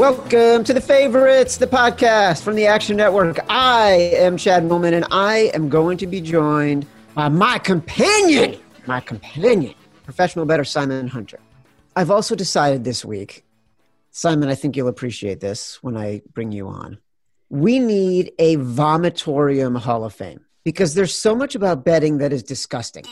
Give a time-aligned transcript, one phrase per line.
[0.00, 3.38] Welcome to the favorites, the podcast from the Action Network.
[3.50, 9.00] I am Chad Millman, and I am going to be joined by my companion, my
[9.00, 9.74] companion,
[10.04, 11.38] professional bettor Simon Hunter.
[11.96, 13.44] I've also decided this week,
[14.10, 16.96] Simon, I think you'll appreciate this when I bring you on.
[17.50, 22.42] We need a vomitorium Hall of Fame because there's so much about betting that is
[22.42, 23.04] disgusting.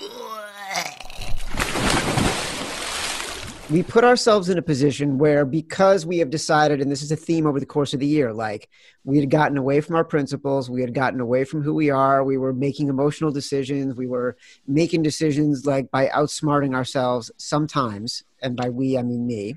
[3.70, 7.16] We put ourselves in a position where because we have decided and this is a
[7.16, 8.68] theme over the course of the year like
[9.04, 12.24] we had gotten away from our principles we had gotten away from who we are
[12.24, 14.36] we were making emotional decisions we were
[14.66, 19.54] making decisions like by outsmarting ourselves sometimes and by we i mean me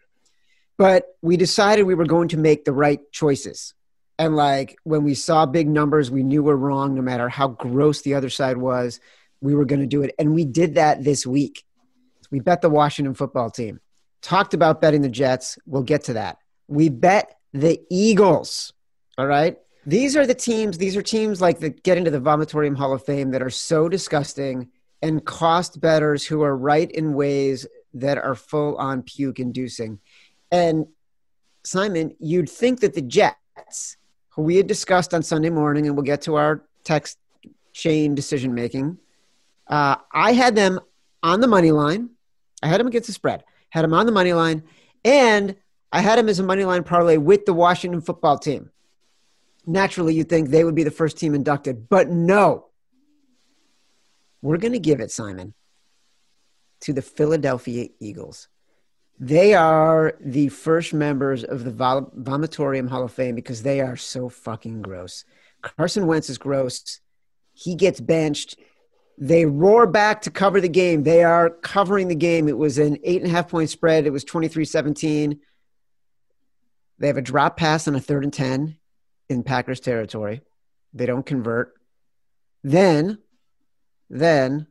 [0.82, 3.76] but we decided we were going to make the right choices.
[4.18, 8.02] And like when we saw big numbers we knew we're wrong no matter how gross
[8.02, 9.00] the other side was
[9.42, 10.16] we were going to do it.
[10.18, 11.64] And we did that this week.
[12.32, 13.80] We bet the washington football team
[14.22, 15.58] talked about betting the Jets.
[15.66, 16.38] We'll get to that.
[16.68, 18.74] We bet the Eagles.
[19.18, 19.58] All right.
[19.86, 23.04] These are the teams, these are teams like that get into the Vomitorium Hall of
[23.04, 24.70] Fame that are so disgusting
[25.02, 30.00] and cost bettors who are right in ways that are full on puke inducing.
[30.52, 30.86] And
[31.64, 33.98] Simon, you'd think that the Jets,
[34.30, 37.18] who we had discussed on Sunday morning, and we'll get to our text
[37.74, 39.00] chain decision making,
[39.68, 40.80] uh, I had them
[41.24, 42.12] on the money line.
[42.62, 44.64] I had them against the spread had him on the money line,
[45.04, 45.56] and
[45.92, 48.70] I had him as a money line parlay with the Washington football team.
[49.66, 52.68] Naturally, you think they would be the first team inducted, but no.
[54.42, 55.54] We're going to give it, Simon,
[56.82, 58.48] to the Philadelphia Eagles.
[59.20, 64.30] They are the first members of the Vomitorium Hall of Fame because they are so
[64.30, 65.26] fucking gross.
[65.62, 67.00] Carson Wentz is gross.
[67.54, 68.58] He gets benched.
[69.18, 71.04] They roar back to cover the game.
[71.04, 72.48] They are covering the game.
[72.48, 74.06] It was an eight and a half point spread.
[74.06, 75.40] It was 23 17.
[76.98, 78.78] They have a drop pass on a third and 10
[79.30, 80.42] in Packers territory.
[80.94, 81.74] They don't convert.
[82.64, 83.18] Then,
[84.10, 84.68] then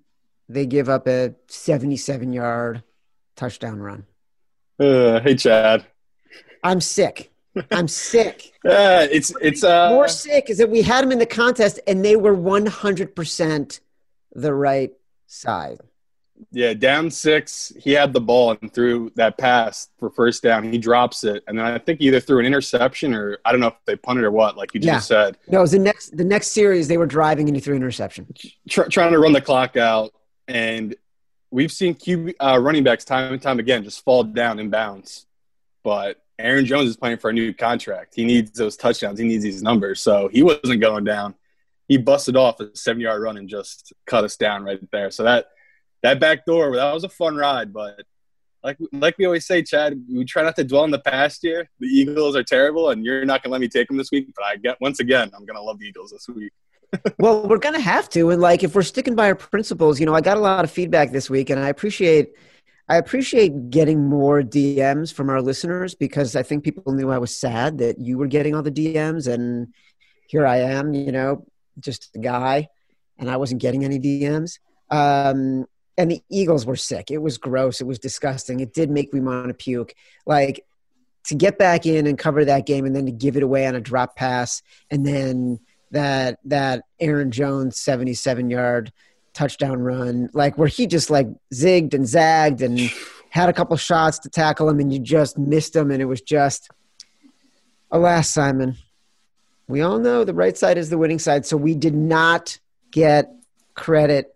[0.49, 2.83] they give up a 77 yard
[3.37, 4.07] touchdown run.
[4.79, 5.87] Uh, hey, Chad.
[6.63, 7.31] I'm sick.
[7.71, 8.53] I'm sick.
[8.63, 9.89] Uh, it's it's uh...
[9.89, 13.81] more sick is that we had them in the contest and they were 100 percent
[14.33, 14.93] the right
[15.27, 15.81] side.
[16.53, 20.71] Yeah, down six, he had the ball and threw that pass for first down.
[20.71, 23.69] He drops it, and then I think either threw an interception or I don't know
[23.69, 24.95] if they punted or what, like you yeah.
[24.95, 25.37] just said.
[25.49, 27.83] No, it was the next the next series they were driving and he threw an
[27.83, 28.27] interception,
[28.69, 30.15] Tr- trying to run the clock out.
[30.49, 30.97] And
[31.51, 35.27] we've seen QB, uh, running backs time and time again just fall down in bounds.
[35.83, 38.15] But Aaron Jones is playing for a new contract.
[38.15, 39.19] He needs those touchdowns.
[39.19, 40.01] He needs these numbers.
[40.01, 41.35] So he wasn't going down
[41.91, 45.11] he busted off a seven yard run and just cut us down right there.
[45.11, 45.47] So that
[46.05, 48.01] that back door that was a fun ride, but
[48.63, 51.69] like like we always say, Chad, we try not to dwell on the past year.
[51.81, 54.29] The Eagles are terrible, and you're not gonna let me take them this week.
[54.37, 56.53] But I get once again, I'm gonna love the Eagles this week.
[57.19, 60.15] well, we're gonna have to, and like if we're sticking by our principles, you know,
[60.15, 62.31] I got a lot of feedback this week, and I appreciate.
[62.89, 67.37] I appreciate getting more DMs from our listeners because I think people knew I was
[67.37, 69.73] sad that you were getting all the DMs and
[70.27, 71.45] here I am, you know,
[71.79, 72.69] just a guy,
[73.19, 74.59] and I wasn't getting any DMs.
[74.91, 75.67] Um,
[75.97, 77.11] and the Eagles were sick.
[77.11, 77.81] It was gross.
[77.81, 78.61] It was disgusting.
[78.61, 79.95] It did make me want to puke.
[80.27, 80.65] Like
[81.27, 83.75] to get back in and cover that game, and then to give it away on
[83.75, 85.61] a drop pass, and then
[85.91, 88.93] that that Aaron Jones seventy seven yard
[89.33, 92.81] touchdown run, like where he just like zigged and zagged and
[93.31, 96.21] had a couple shots to tackle him, and you just missed him, and it was
[96.21, 96.69] just,
[97.91, 98.77] alas, Simon,
[99.71, 102.59] we all know the right side is the winning side, so we did not
[102.91, 103.33] get
[103.75, 104.35] credit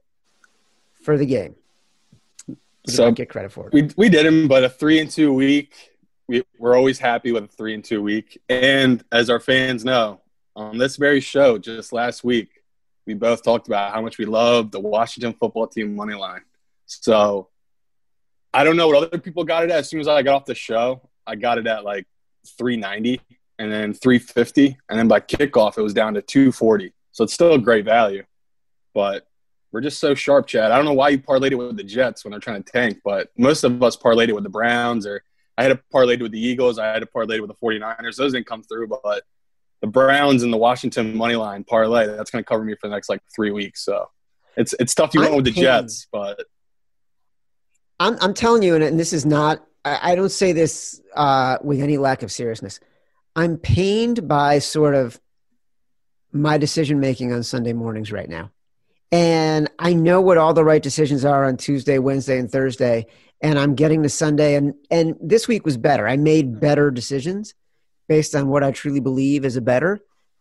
[1.03, 1.57] for the game.
[2.47, 2.57] We
[2.87, 3.73] so get credit for it.
[3.73, 5.75] We we didn't, but a three and two week.
[6.27, 8.41] We, we're always happy with a three and two week.
[8.49, 10.21] And as our fans know,
[10.57, 12.63] on this very show just last week,
[13.07, 16.41] we both talked about how much we love the Washington football team money line.
[16.87, 17.49] So
[18.55, 19.79] I don't know what other people got it at.
[19.81, 22.07] As soon as I got off the show, I got it at like
[22.59, 23.21] 390
[23.59, 27.55] and then 350 and then by kickoff it was down to 240 so it's still
[27.55, 28.23] a great value
[28.95, 29.27] but
[29.73, 30.71] we're just so sharp chad.
[30.71, 32.99] I don't know why you parlayed it with the jets when they're trying to tank
[33.05, 35.23] but most of us parlayed it with the browns or
[35.57, 38.33] i had a parlayed with the eagles i had a parlayed with the 49ers those
[38.33, 39.23] didn't come through but
[39.81, 42.95] the browns and the washington money line parlay that's going to cover me for the
[42.95, 43.85] next like three weeks.
[43.85, 44.09] So
[44.57, 46.45] it's it's tough you went with the jets but
[48.01, 51.81] I'm, I'm telling you and this is not I, I don't say this uh, with
[51.81, 52.81] any lack of seriousness
[53.37, 55.21] I'm pained by sort of
[56.33, 58.51] my decision making on Sunday mornings right now.
[59.13, 63.07] And I know what all the right decisions are on Tuesday, Wednesday, and Thursday.
[63.41, 66.09] And I'm getting to Sunday, and, and this week was better.
[66.09, 67.55] I made better decisions.
[68.09, 70.01] based on what I truly believe is a better,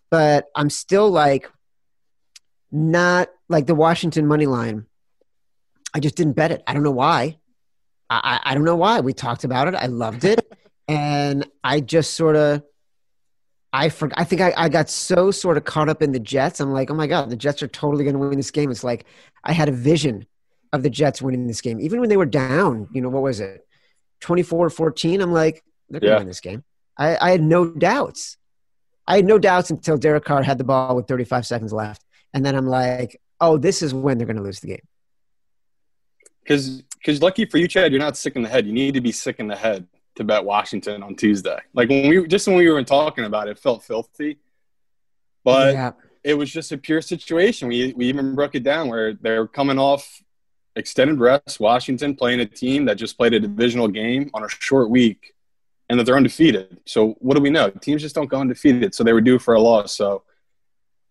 [0.10, 1.50] but I'm still like
[2.72, 4.86] not like the Washington money line.
[5.94, 6.64] I just didn't bet it.
[6.66, 7.38] I don't know why.
[8.10, 9.00] I, I don't know why.
[9.00, 9.76] We talked about it.
[9.76, 10.40] I loved it.
[10.88, 12.64] and I just sort of
[13.76, 14.20] I forgot.
[14.20, 16.60] I think I, I got so sort of caught up in the Jets.
[16.60, 18.70] I'm like, oh my god, the Jets are totally going to win this game.
[18.70, 19.06] It's like
[19.44, 20.28] I had a vision
[20.72, 22.88] of the Jets winning this game, even when they were down.
[22.94, 23.66] You know what was it,
[24.22, 25.24] 24-14?
[25.24, 26.18] I'm like, they're going to yeah.
[26.20, 26.64] win this game.
[26.98, 28.38] I, I had no doubts.
[29.08, 32.46] I had no doubts until Derek Carr had the ball with 35 seconds left, and
[32.46, 34.88] then I'm like, oh, this is when they're going to lose the game.
[36.44, 38.68] Because, because lucky for you, Chad, you're not sick in the head.
[38.68, 41.60] You need to be sick in the head to bet Washington on Tuesday.
[41.74, 44.40] Like when we just when we were talking about it, it felt filthy,
[45.44, 45.92] but yeah.
[46.24, 47.68] it was just a pure situation.
[47.68, 50.22] We we even broke it down where they're coming off
[50.76, 51.60] extended rest.
[51.60, 55.34] Washington playing a team that just played a divisional game on a short week,
[55.90, 56.80] and that they're undefeated.
[56.86, 57.70] So what do we know?
[57.70, 59.96] Teams just don't go undefeated, so they were due for a loss.
[59.96, 60.24] So.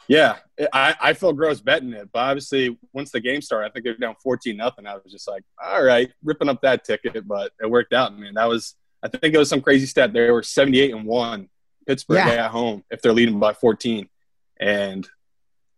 [0.08, 0.38] Yeah,
[0.72, 3.96] I, I felt gross betting it, but obviously once the game started, I think they're
[3.96, 4.84] down fourteen nothing.
[4.84, 8.18] I was just like, all right, ripping up that ticket, but it worked out.
[8.18, 10.12] Man, that was I think it was some crazy stat.
[10.12, 11.48] They were 78 and one
[11.86, 12.44] Pittsburgh yeah.
[12.44, 14.08] at home if they're leading by 14.
[14.60, 15.08] And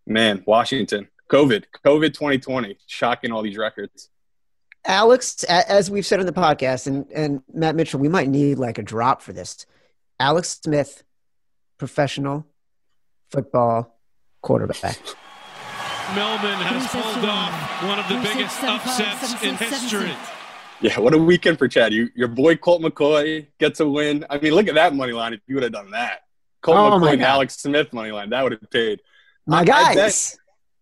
[0.07, 4.11] man, Washington, COVID, COVID 2020, shocking all these records.
[4.87, 8.77] Alex, as we've said in the podcast, and, and Matt Mitchell, we might need like
[8.77, 9.65] a drop for this.
[10.21, 11.03] Alex Smith,
[11.79, 12.47] professional
[13.31, 13.99] football
[14.43, 14.99] quarterback.
[16.15, 20.13] Melvin has pulled off one of the biggest upsets in history.
[20.81, 21.93] Yeah, what a weekend for Chad.
[21.93, 24.25] You, your boy Colt McCoy gets a win.
[24.29, 25.33] I mean, look at that money line.
[25.33, 26.21] If you would have done that,
[26.63, 29.01] Colt oh McCoy and Alex Smith money line, that would have paid.
[29.47, 29.87] My I, guys.
[29.87, 30.37] I bet,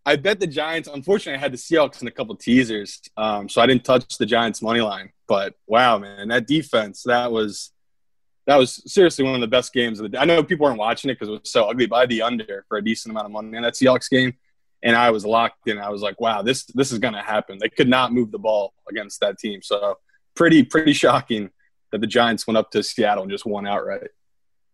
[0.05, 0.89] I bet, the Giants.
[0.93, 4.27] Unfortunately, I had the Seahawks in a couple teasers, um, so I didn't touch the
[4.27, 5.11] Giants money line.
[5.29, 7.73] But wow, man, that defense that was
[8.47, 10.19] that was seriously one of the best games of the day.
[10.19, 12.79] I know people weren't watching it because it was so ugly, had the under for
[12.79, 14.35] a decent amount of money in that Seahawks game
[14.83, 15.79] and I was locked in.
[15.79, 17.59] I was like, wow, this this is going to happen.
[17.61, 19.63] They could not move the ball against that team.
[19.63, 19.99] So
[20.35, 21.51] pretty pretty shocking
[21.91, 24.11] that the Giants went up to Seattle and just won outright.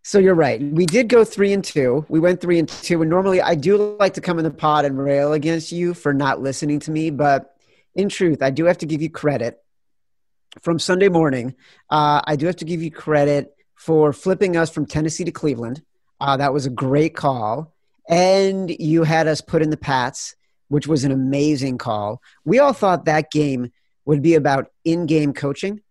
[0.04, 0.62] So you're right.
[0.62, 2.06] We did go three and two.
[2.08, 3.02] We went three and two.
[3.02, 6.14] And normally I do like to come in the pod and rail against you for
[6.14, 7.54] not listening to me, but
[7.94, 9.62] in truth, I do have to give you credit
[10.62, 11.54] from Sunday morning.
[11.90, 15.82] Uh, I do have to give you credit for flipping us from Tennessee to Cleveland.
[16.20, 17.74] Uh, that was a great call
[18.08, 20.34] and you had us put in the Pats,
[20.68, 22.22] which was an amazing call.
[22.44, 23.70] We all thought that game
[24.04, 25.82] would be about in-game coaching.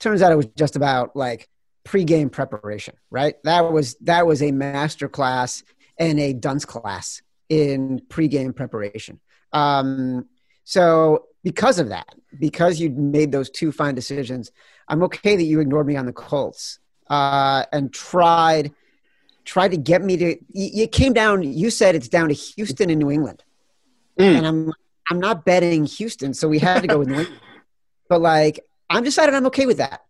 [0.00, 1.48] Turns out it was just about like
[1.84, 3.36] pre-game preparation, right?
[3.44, 5.62] That was that was a master class
[5.98, 9.20] and a dunce class in pre-game preparation.
[9.52, 10.26] Um,
[10.64, 14.50] so because of that, because you made those two fine decisions,
[14.88, 16.78] I'm okay that you ignored me on the Colts
[17.08, 18.72] uh, and tried
[19.50, 20.36] tried to get me to.
[20.54, 21.42] It came down.
[21.42, 23.42] You said it's down to Houston and New England,
[24.18, 24.36] mm.
[24.36, 24.72] and I'm
[25.10, 27.40] I'm not betting Houston, so we had to go with New England.
[28.08, 28.58] But like,
[28.88, 30.00] I'm decided I'm okay with that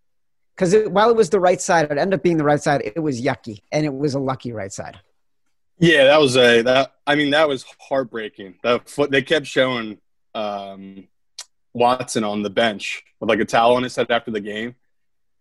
[0.57, 2.81] because while it was the right side, it ended up being the right side.
[2.83, 4.99] It was yucky, and it was a lucky right side.
[5.79, 6.95] Yeah, that was a that.
[7.07, 8.55] I mean, that was heartbreaking.
[8.63, 9.99] The foot they kept showing
[10.35, 11.09] um,
[11.75, 14.77] Watson on the bench with like a towel on his head after the game,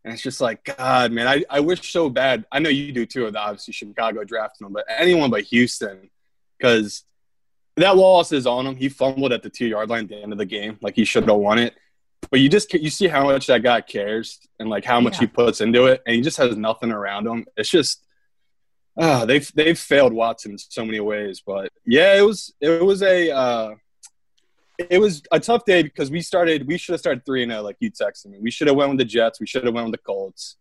[0.04, 2.46] and it's just like, God, man, I, I wish so bad.
[2.52, 6.10] I know you do too, obviously, Chicago drafting him, but anyone but Houston,
[6.58, 7.04] because
[7.76, 8.76] that loss is on him.
[8.76, 10.78] He fumbled at the two yard line at the end of the game.
[10.82, 11.76] Like he should have won it.
[12.32, 15.22] But you just you see how much that guy cares and like how much yeah.
[15.22, 17.46] he puts into it, and he just has nothing around him.
[17.56, 18.06] It's just
[18.98, 21.42] uh, they've they've failed Watson in so many ways.
[21.46, 23.76] But yeah, it was it was a uh,
[24.80, 26.66] it was a tough day because we started.
[26.66, 28.40] We should have started three and zero, oh, like you texted me.
[28.40, 29.40] We should have went with the Jets.
[29.40, 30.56] We should have went with the Colts,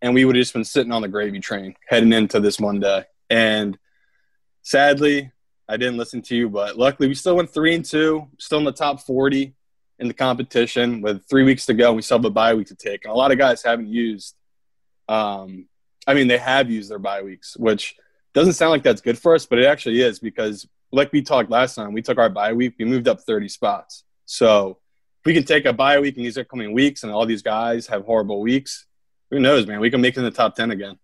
[0.00, 3.04] and we would have just been sitting on the gravy train heading into this Monday.
[3.28, 3.76] And
[4.62, 5.32] sadly,
[5.68, 8.64] I didn't listen to you, but luckily we still went three and two, still in
[8.64, 9.54] the top forty
[9.98, 11.92] in the competition with three weeks to go.
[11.92, 14.36] We still have a bye week to take, and a lot of guys haven't used.
[15.08, 15.66] Um,
[16.06, 17.96] I mean, they have used their bye weeks, which
[18.32, 21.50] doesn't sound like that's good for us, but it actually is because like we talked
[21.50, 24.04] last time, we took our bye week, we moved up 30 spots.
[24.24, 24.78] So
[25.24, 28.04] we can take a bye week in these upcoming weeks and all these guys have
[28.04, 28.86] horrible weeks,
[29.30, 29.80] who knows, man?
[29.80, 30.98] We can make it in the top 10 again.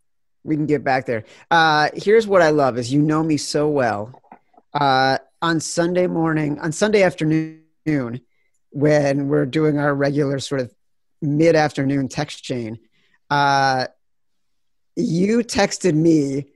[0.45, 1.25] We can get back there.
[1.51, 4.21] Uh, here's what I love is you know me so well.
[4.73, 8.21] Uh, on Sunday morning, on Sunday afternoon,
[8.71, 10.73] when we're doing our regular sort of
[11.21, 12.79] mid afternoon text chain,
[13.31, 13.87] uh,
[14.97, 16.47] you texted me,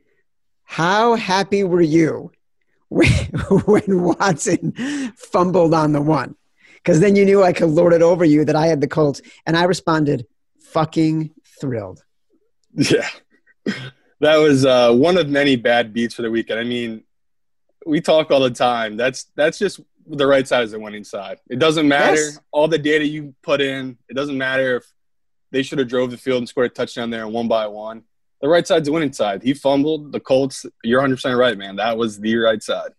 [0.65, 2.33] How happy were you
[2.89, 3.09] when,
[3.67, 4.73] when Watson
[5.17, 6.37] fumbled on the won.
[6.75, 9.21] Because then you knew I could lord it over you that I had the Colts.
[9.45, 10.27] And I responded,
[10.61, 12.03] fucking thrilled.
[12.75, 13.09] Yeah.
[14.21, 16.61] that was uh, one of many bad beats for the weekend.
[16.61, 17.03] I mean,
[17.85, 18.97] we talk all the time.
[18.97, 21.39] That's that's just the right side is the winning side.
[21.49, 22.41] It doesn't matter yes.
[22.51, 23.99] all the data you put in.
[24.09, 24.85] It doesn't matter if
[25.51, 28.03] they should have drove the field and scored a touchdown there and one by one.
[28.41, 29.43] The right side's the winning side.
[29.43, 30.13] He fumbled.
[30.13, 30.67] The Colts.
[30.85, 31.77] You're 100 percent right, man.
[31.77, 32.91] That was the right side.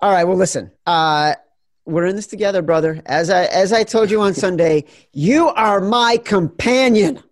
[0.00, 0.24] All right.
[0.24, 0.70] Well, listen.
[0.86, 1.34] Uh,
[1.84, 3.02] we're in this together, brother.
[3.06, 7.22] As I as I told you on Sunday, you are my companion.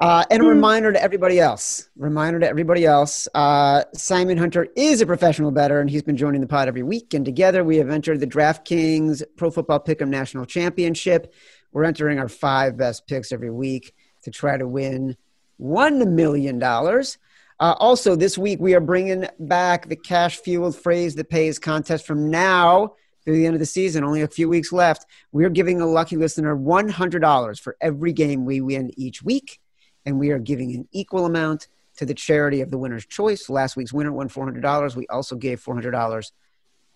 [0.00, 0.50] Uh, and a hmm.
[0.50, 1.88] reminder to everybody else.
[1.96, 3.26] Reminder to everybody else.
[3.34, 7.14] Uh, Simon Hunter is a professional bettor, and he's been joining the pod every week.
[7.14, 11.34] And together, we have entered the DraftKings Pro Football Pick'em National Championship.
[11.72, 15.16] We're entering our five best picks every week to try to win
[15.56, 17.18] one million dollars.
[17.60, 22.06] Uh, also, this week we are bringing back the cash fueled phrase that pays contest
[22.06, 22.94] from now
[23.24, 24.04] through the end of the season.
[24.04, 25.06] Only a few weeks left.
[25.32, 29.60] We are giving a lucky listener $100 for every game we win each week,
[30.06, 33.50] and we are giving an equal amount to the charity of the winner's choice.
[33.50, 34.94] Last week's winner won $400.
[34.94, 36.30] We also gave $400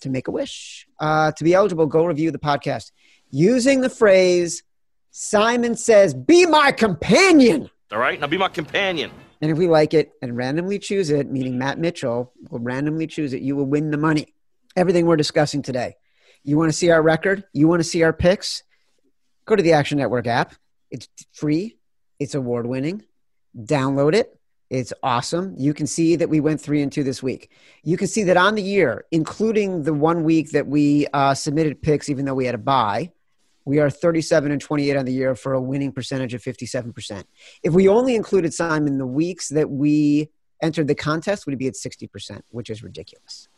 [0.02, 0.86] to make a wish.
[1.00, 2.92] Uh, to be eligible, go review the podcast
[3.32, 4.62] using the phrase
[5.10, 7.68] Simon says, Be my companion.
[7.90, 9.10] All right, now be my companion.
[9.40, 13.32] And if we like it and randomly choose it, meaning Matt Mitchell will randomly choose
[13.32, 14.32] it, you will win the money.
[14.76, 15.96] Everything we're discussing today.
[16.44, 17.44] You want to see our record?
[17.52, 18.62] You want to see our picks?
[19.44, 20.54] Go to the Action Network app.
[20.90, 21.76] It's free,
[22.18, 23.02] it's award winning.
[23.56, 24.38] Download it.
[24.70, 25.54] It's awesome.
[25.58, 27.50] You can see that we went three and two this week.
[27.82, 31.82] You can see that on the year, including the one week that we uh, submitted
[31.82, 33.10] picks, even though we had a bye,
[33.64, 37.24] we are 37 and 28 on the year for a winning percentage of 57%.
[37.62, 40.30] If we only included Simon the weeks that we
[40.62, 43.48] entered the contest, it be at 60%, which is ridiculous.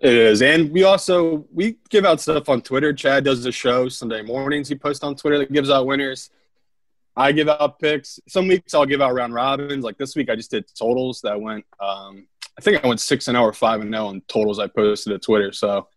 [0.00, 0.42] It is.
[0.42, 2.92] And we also we give out stuff on Twitter.
[2.92, 6.30] Chad does a show Sunday mornings he posts on Twitter that gives out winners.
[7.16, 8.20] I give out picks.
[8.28, 9.82] Some weeks I'll give out round robins.
[9.82, 13.26] Like this week I just did totals that went um, I think I went six
[13.26, 15.52] and 0 or five and 0 on totals I posted at Twitter.
[15.52, 15.88] So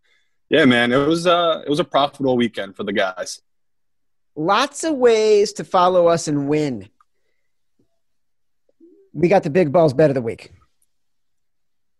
[0.51, 3.41] yeah, man, it was uh, it was a profitable weekend for the guys.
[4.35, 6.89] Lots of ways to follow us and win.
[9.13, 10.51] We got the big balls bet of the week.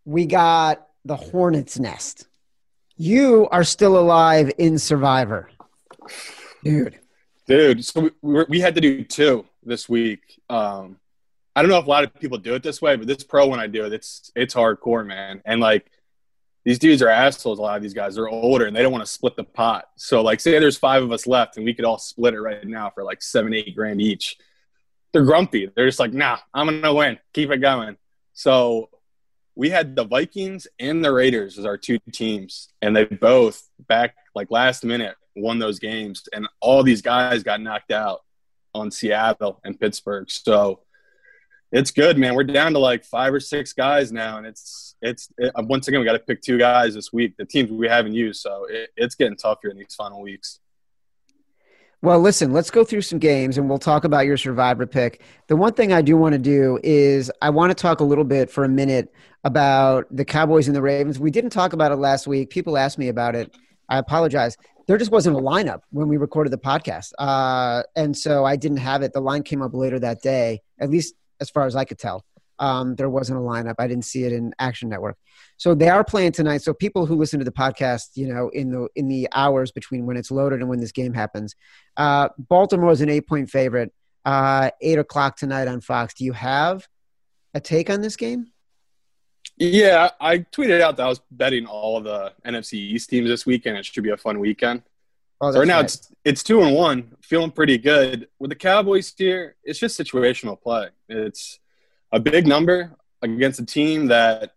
[0.03, 2.27] We got the hornet's nest.
[2.97, 5.49] You are still alive in Survivor,
[6.61, 6.99] dude.
[7.47, 10.41] Dude, so we, we had to do two this week.
[10.49, 10.97] Um,
[11.55, 13.47] I don't know if a lot of people do it this way, but this pro
[13.47, 15.41] when I do it, it's it's hardcore, man.
[15.45, 15.89] And like
[16.63, 17.59] these dudes are assholes.
[17.59, 19.85] A lot of these guys are older and they don't want to split the pot.
[19.95, 22.65] So, like, say there's five of us left and we could all split it right
[22.65, 24.37] now for like seven, eight grand each.
[25.11, 25.69] They're grumpy.
[25.75, 27.19] They're just like, nah, I'm gonna win.
[27.33, 27.97] Keep it going.
[28.33, 28.89] So
[29.55, 34.15] we had the Vikings and the Raiders as our two teams, and they both back
[34.35, 38.21] like last minute won those games, and all these guys got knocked out
[38.73, 40.29] on Seattle and Pittsburgh.
[40.31, 40.81] So
[41.71, 42.35] it's good, man.
[42.35, 45.87] We're down to like five or six guys now, and it's it's it, uh, once
[45.87, 47.37] again we got to pick two guys this week.
[47.37, 50.59] The teams we haven't used, so it, it's getting tougher in these final weeks.
[52.03, 55.21] Well, listen, let's go through some games and we'll talk about your survivor pick.
[55.47, 58.23] The one thing I do want to do is I want to talk a little
[58.23, 59.13] bit for a minute
[59.43, 61.19] about the Cowboys and the Ravens.
[61.19, 62.49] We didn't talk about it last week.
[62.49, 63.55] People asked me about it.
[63.87, 64.57] I apologize.
[64.87, 67.11] There just wasn't a lineup when we recorded the podcast.
[67.19, 69.13] Uh, and so I didn't have it.
[69.13, 72.23] The line came up later that day, at least as far as I could tell.
[72.59, 73.75] Um, there wasn't a lineup.
[73.79, 75.17] I didn't see it in Action Network.
[75.57, 76.61] So they are playing tonight.
[76.61, 80.05] So people who listen to the podcast, you know, in the in the hours between
[80.05, 81.55] when it's loaded and when this game happens,
[81.97, 83.91] uh, Baltimore is an eight point favorite.
[84.23, 86.13] Uh, eight o'clock tonight on Fox.
[86.13, 86.87] Do you have
[87.55, 88.51] a take on this game?
[89.57, 93.45] Yeah, I tweeted out that I was betting all of the NFC East teams this
[93.45, 93.77] weekend.
[93.77, 94.83] It should be a fun weekend.
[95.41, 95.85] Oh, right now right.
[95.85, 98.27] it's it's two and one, feeling pretty good.
[98.39, 100.89] With the Cowboys here, it's just situational play.
[101.09, 101.59] It's
[102.11, 104.51] a big number against a team that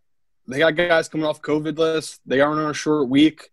[0.46, 2.20] they got guys coming off COVID list.
[2.26, 3.50] They aren't on a short week.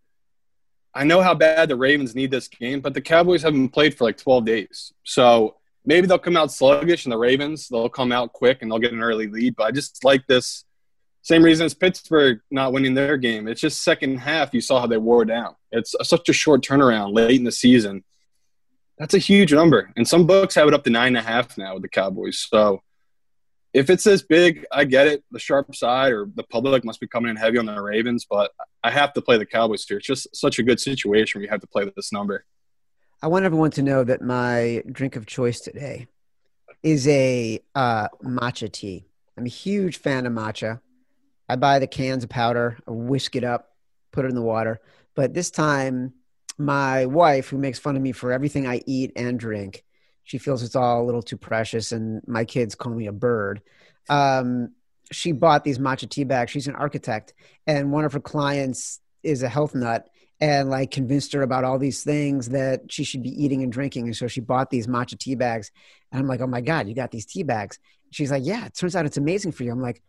[0.93, 4.03] I know how bad the Ravens need this game, but the Cowboys haven't played for
[4.03, 4.91] like 12 days.
[5.03, 8.79] So maybe they'll come out sluggish and the Ravens, they'll come out quick and they'll
[8.79, 9.55] get an early lead.
[9.55, 10.65] But I just like this
[11.21, 13.47] same reason as Pittsburgh not winning their game.
[13.47, 15.55] It's just second half, you saw how they wore down.
[15.71, 18.03] It's such a short turnaround late in the season.
[18.97, 19.91] That's a huge number.
[19.95, 22.45] And some books have it up to nine and a half now with the Cowboys.
[22.49, 22.81] So
[23.73, 25.23] if it's this big, I get it.
[25.31, 28.51] The sharp side or the public must be coming in heavy on the Ravens, but
[28.83, 29.97] I have to play the Cowboys here.
[29.97, 32.45] It's just such a good situation where you have to play this number.
[33.21, 36.07] I want everyone to know that my drink of choice today
[36.83, 39.05] is a uh, matcha tea.
[39.37, 40.81] I'm a huge fan of matcha.
[41.51, 43.75] I buy the cans of powder, I whisk it up,
[44.13, 44.79] put it in the water.
[45.15, 46.13] But this time,
[46.58, 49.84] my wife, who makes fun of me for everything I eat and drink,
[50.24, 53.62] she feels it's all a little too precious, and my kids call me a bird.
[54.08, 54.72] Um,
[55.12, 56.51] she bought these matcha tea bags.
[56.51, 57.34] She's an architect,
[57.67, 60.08] and one of her clients is a health nut
[60.39, 64.05] and like convinced her about all these things that she should be eating and drinking.
[64.05, 65.70] And so she bought these matcha tea bags.
[66.12, 67.77] And I'm like, oh my God, you got these tea bags.
[68.10, 69.72] She's like, yeah, it turns out it's amazing for you.
[69.72, 70.01] I'm like,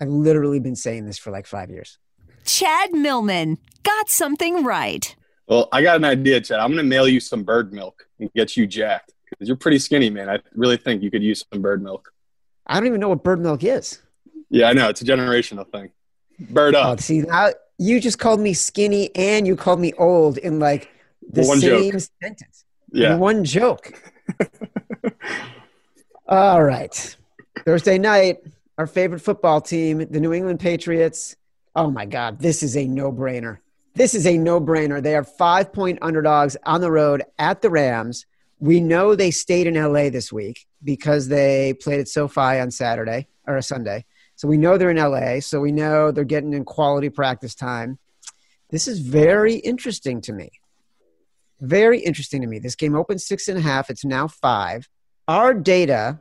[0.00, 1.98] I've literally been saying this for like five years.
[2.44, 5.14] Chad Millman got something right.
[5.48, 6.60] Well, I got an idea, Chad.
[6.60, 9.78] I'm going to mail you some bird milk and get you jacked because you're pretty
[9.78, 10.28] skinny, man.
[10.28, 12.12] I really think you could use some bird milk.
[12.66, 14.00] I don't even know what bird milk is.
[14.50, 14.88] Yeah, I know.
[14.88, 15.90] It's a generational thing.
[16.38, 16.98] Bird oh, up.
[16.98, 20.90] Oh, see, now you just called me skinny and you called me old in like
[21.30, 22.02] the one same joke.
[22.22, 22.64] sentence.
[22.92, 23.14] Yeah.
[23.14, 23.92] In one joke.
[26.28, 27.16] All right.
[27.64, 28.38] Thursday night,
[28.78, 31.36] our favorite football team, the New England Patriots.
[31.74, 33.58] Oh my God, this is a no brainer.
[33.94, 35.02] This is a no brainer.
[35.02, 38.26] They are five point underdogs on the road at the Rams.
[38.58, 43.28] We know they stayed in LA this week because they played at SoFi on Saturday
[43.46, 44.04] or Sunday.
[44.34, 45.40] So we know they're in LA.
[45.40, 47.98] So we know they're getting in quality practice time.
[48.70, 50.50] This is very interesting to me.
[51.60, 52.58] Very interesting to me.
[52.58, 53.88] This game opened six and a half.
[53.88, 54.88] It's now five.
[55.26, 56.20] Our data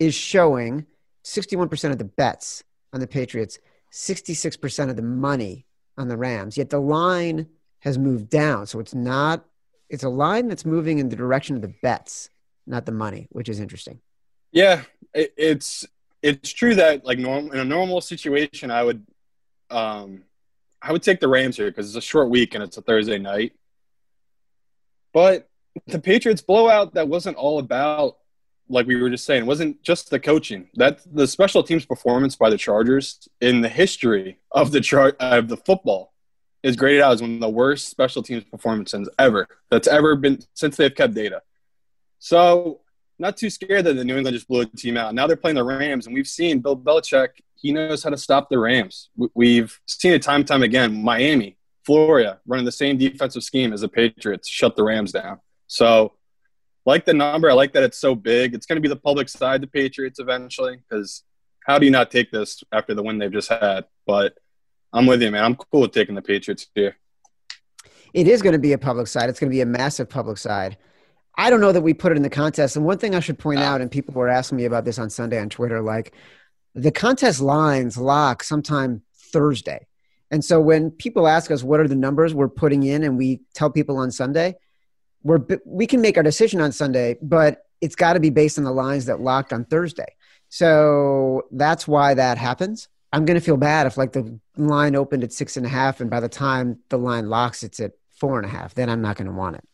[0.00, 0.86] is showing
[1.24, 2.62] 61% of the bets
[2.92, 3.58] on the Patriots,
[3.92, 5.66] 66% of the money
[5.96, 6.56] on the Rams.
[6.56, 7.46] Yet the line
[7.80, 8.66] has moved down.
[8.66, 9.44] So it's not,
[9.88, 12.28] it's a line that's moving in the direction of the bets,
[12.66, 14.00] not the money, which is interesting.
[14.52, 15.84] Yeah, it's
[16.22, 19.04] it's true that like normal in a normal situation, I would,
[19.68, 20.22] um,
[20.80, 23.18] I would take the Rams here because it's a short week and it's a Thursday
[23.18, 23.52] night.
[25.12, 25.48] But
[25.86, 28.18] the Patriots blowout that wasn't all about
[28.68, 30.68] like we were just saying, wasn't just the coaching.
[30.74, 35.48] That the special teams performance by the Chargers in the history of the chart of
[35.48, 36.12] the football
[36.62, 40.40] is graded out as one of the worst special teams performances ever that's ever been
[40.54, 41.42] since they've kept data.
[42.18, 42.80] So
[43.18, 45.14] not too scared that the New England just blew a team out.
[45.14, 47.28] Now they're playing the Rams, and we've seen Bill Belichick.
[47.54, 49.10] He knows how to stop the Rams.
[49.34, 51.02] We've seen it time and time again.
[51.02, 55.38] Miami, Florida, running the same defensive scheme as the Patriots, shut the Rams down.
[55.66, 56.14] So,
[56.86, 58.54] like the number, I like that it's so big.
[58.54, 61.22] It's going to be the public side, the Patriots eventually, because
[61.64, 63.86] how do you not take this after the win they've just had?
[64.06, 64.36] But
[64.92, 65.44] I'm with you, man.
[65.44, 66.96] I'm cool with taking the Patriots here.
[68.12, 69.28] It is going to be a public side.
[69.28, 70.76] It's going to be a massive public side.
[71.36, 72.76] I don't know that we put it in the contest.
[72.76, 73.74] And one thing I should point ah.
[73.74, 76.14] out, and people were asking me about this on Sunday on Twitter, like
[76.74, 79.86] the contest lines lock sometime Thursday.
[80.30, 83.40] And so when people ask us what are the numbers we're putting in, and we
[83.54, 84.56] tell people on Sunday,
[85.24, 88.64] we're we can make our decision on Sunday, but it's got to be based on
[88.64, 90.14] the lines that locked on Thursday.
[90.48, 92.88] So that's why that happens.
[93.12, 96.00] I'm going to feel bad if like the line opened at six and a half,
[96.00, 98.74] and by the time the line locks, it's at four and a half.
[98.74, 99.64] Then I'm not going to want it.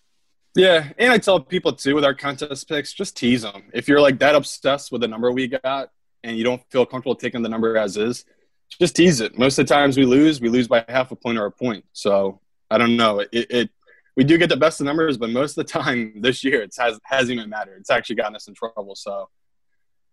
[0.57, 3.65] Yeah, and I tell people too with our contest picks, just tease them.
[3.73, 5.91] If you're like that obsessed with the number we got
[6.25, 8.25] and you don't feel comfortable taking the number as is,
[8.81, 9.39] just tease it.
[9.39, 11.85] Most of the times we lose, we lose by half a point or a point.
[11.93, 13.21] So I don't know.
[13.21, 13.71] It, it
[14.17, 16.75] we do get the best of numbers, but most of the time this year it
[16.79, 17.79] has hasn't even mattered.
[17.79, 18.95] It's actually gotten us in trouble.
[18.95, 19.29] So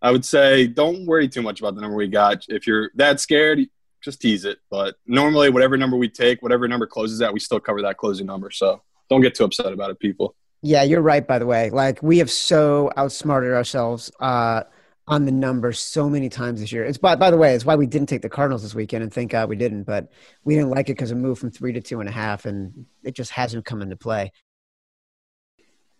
[0.00, 2.44] I would say don't worry too much about the number we got.
[2.48, 3.60] If you're that scared,
[4.02, 4.58] just tease it.
[4.70, 8.26] But normally, whatever number we take, whatever number closes at, we still cover that closing
[8.26, 8.50] number.
[8.50, 10.34] So don't get too upset about it, people.
[10.62, 11.26] Yeah, you're right.
[11.26, 14.64] By the way, like we have so outsmarted ourselves uh,
[15.08, 16.84] on the numbers so many times this year.
[16.84, 19.12] It's by by the way, it's why we didn't take the Cardinals this weekend, and
[19.12, 19.84] thank God we didn't.
[19.84, 20.12] But
[20.44, 22.86] we didn't like it because it moved from three to two and a half, and
[23.02, 24.32] it just hasn't come into play.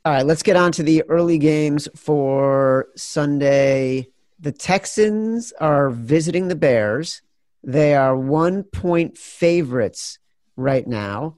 [0.05, 4.09] All right, let's get on to the early games for Sunday.
[4.39, 7.23] The Texans are visiting the Bears.
[7.65, 10.19] They are one point favorites
[10.57, 11.37] right now.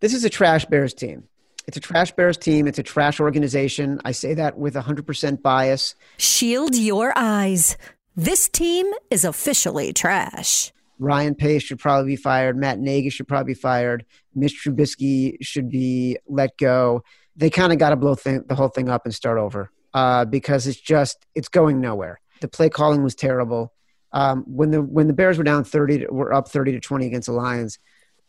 [0.00, 1.24] This is a trash Bears team.
[1.68, 2.66] It's a trash Bears team.
[2.66, 4.00] It's a trash organization.
[4.02, 5.94] I say that with 100% bias.
[6.16, 7.76] Shield your eyes.
[8.16, 10.72] This team is officially trash.
[10.98, 12.56] Ryan Pace should probably be fired.
[12.56, 14.06] Matt Nagy should probably be fired.
[14.34, 17.02] Mitch Trubisky should be let go.
[17.36, 20.24] They kind of got to blow th- the whole thing up and start over uh,
[20.24, 22.18] because it's just it's going nowhere.
[22.40, 23.74] The play calling was terrible.
[24.12, 27.06] Um, when the when the Bears were down thirty, to, were up thirty to twenty
[27.06, 27.78] against the Lions.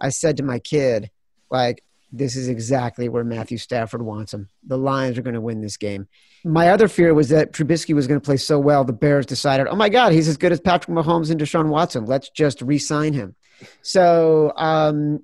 [0.02, 1.10] I said to my kid,
[1.49, 4.50] like, this is exactly where Matthew Stafford wants him.
[4.65, 6.08] The Lions are going to win this game.
[6.43, 9.67] My other fear was that Trubisky was going to play so well, the Bears decided,
[9.67, 12.06] oh my God, he's as good as Patrick Mahomes and Deshaun Watson.
[12.06, 13.36] Let's just re sign him.
[13.82, 15.24] So um,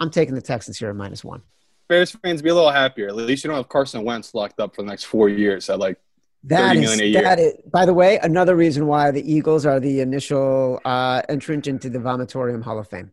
[0.00, 1.42] I'm taking the Texans here at minus one.
[1.88, 3.08] Bears fans, be a little happier.
[3.08, 5.78] At least you don't have Carson Wentz locked up for the next four years at
[5.78, 5.98] like
[6.44, 10.80] that is, that is, by the way, another reason why the Eagles are the initial
[10.84, 13.10] uh, entrant into the Vomitorium Hall of Fame.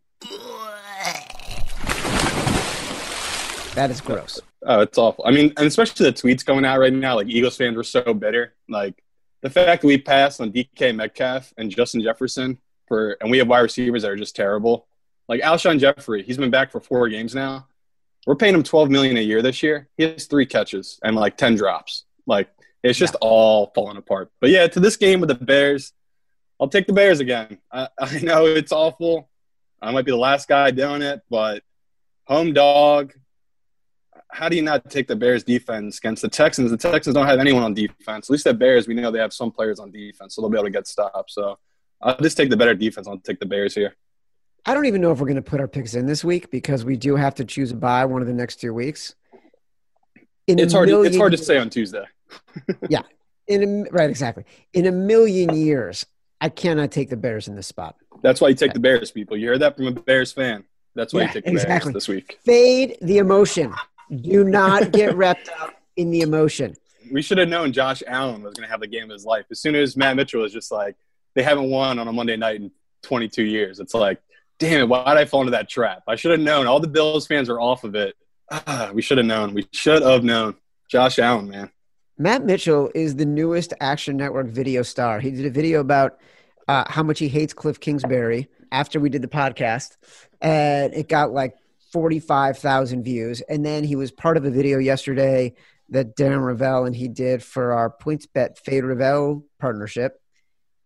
[3.76, 4.40] That is gross.
[4.66, 5.26] Oh, it's awful.
[5.26, 8.14] I mean, and especially the tweets going out right now, like Eagles fans were so
[8.14, 8.54] bitter.
[8.70, 9.04] Like
[9.42, 13.48] the fact that we passed on DK Metcalf and Justin Jefferson for, and we have
[13.48, 14.88] wide receivers that are just terrible.
[15.28, 17.68] Like Alshon Jeffery, he's been back for four games now.
[18.28, 19.90] We're paying him twelve million a year this year.
[19.98, 22.06] He has three catches and like ten drops.
[22.28, 22.50] Like
[22.84, 23.28] it's just yeah.
[23.28, 24.32] all falling apart.
[24.40, 25.94] But yeah, to this game with the Bears,
[26.60, 27.58] I'll take the Bears again.
[27.72, 29.30] I, I know it's awful.
[29.82, 31.64] I might be the last guy doing it, but
[32.26, 33.14] home dog.
[34.34, 36.72] How do you not take the Bears defense against the Texans?
[36.72, 38.28] The Texans don't have anyone on defense.
[38.28, 40.58] At least the Bears, we know they have some players on defense, so they'll be
[40.58, 41.36] able to get stops.
[41.36, 41.60] So
[42.02, 43.08] I'll just take the better defense.
[43.08, 43.96] I'll take the Bears here.
[44.66, 46.84] I don't even know if we're going to put our picks in this week because
[46.84, 49.14] we do have to choose a bye one of the next two weeks.
[50.48, 50.90] In it's hard.
[50.90, 52.06] Million, it's hard to say on Tuesday.
[52.90, 53.02] yeah,
[53.48, 54.46] in a, right, exactly.
[54.74, 56.06] In a million years,
[56.42, 57.98] I cannot take the Bears in this spot.
[58.24, 59.38] That's why you take the Bears, people.
[59.38, 60.64] You heard that from a Bears fan.
[60.96, 61.92] That's why yeah, you take the exactly.
[61.92, 62.40] Bears this week.
[62.44, 63.74] Fade the emotion.
[64.22, 66.76] Do not get wrapped up in the emotion.
[67.12, 69.46] We should have known Josh Allen was going to have the game of his life.
[69.52, 70.96] As soon as Matt Mitchell was just like,
[71.36, 72.72] they haven't won on a Monday night in
[73.04, 73.80] 22 years.
[73.80, 74.22] It's like,
[74.60, 76.04] damn it, why did I fall into that trap?
[76.08, 76.68] I should have known.
[76.68, 78.16] All the Bills fans are off of it.
[78.52, 79.54] Ah, we should have known.
[79.54, 80.56] We should have known.
[80.90, 81.70] Josh Allen, man.
[82.18, 85.20] Matt Mitchell is the newest Action Network video star.
[85.20, 86.20] He did a video about
[86.68, 89.98] uh, how much he hates Cliff Kingsbury after we did the podcast,
[90.42, 91.56] and it got like
[91.94, 93.42] 45,000 views.
[93.42, 95.54] And then he was part of a video yesterday
[95.90, 100.20] that Darren Rovell and he did for our PointsBet Fade Rovell partnership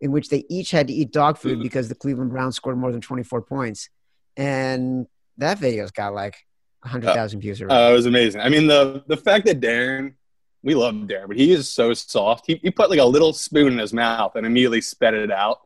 [0.02, 1.64] in which they each had to eat dog food mm-hmm.
[1.64, 3.90] because the Cleveland Browns scored more than 24 points.
[4.36, 6.36] And that video's got like
[6.82, 7.62] 100,000 uh, views.
[7.62, 7.76] Already.
[7.76, 8.42] Uh, it was amazing.
[8.42, 10.14] I mean, the, the fact that Darren,
[10.62, 12.46] we love Darren, but he is so soft.
[12.46, 15.62] He, he put like a little spoon in his mouth and immediately spat it out.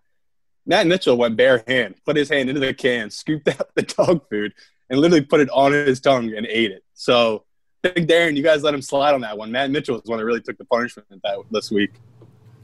[0.65, 4.29] Matt Mitchell went bare hand, put his hand into the can, scooped out the dog
[4.29, 4.53] food,
[4.91, 6.83] and literally put it on his tongue and ate it.
[6.93, 7.45] So,
[7.81, 9.51] Big Darren, you guys let him slide on that one.
[9.51, 11.91] Matt Mitchell was one that really took the punishment that this week.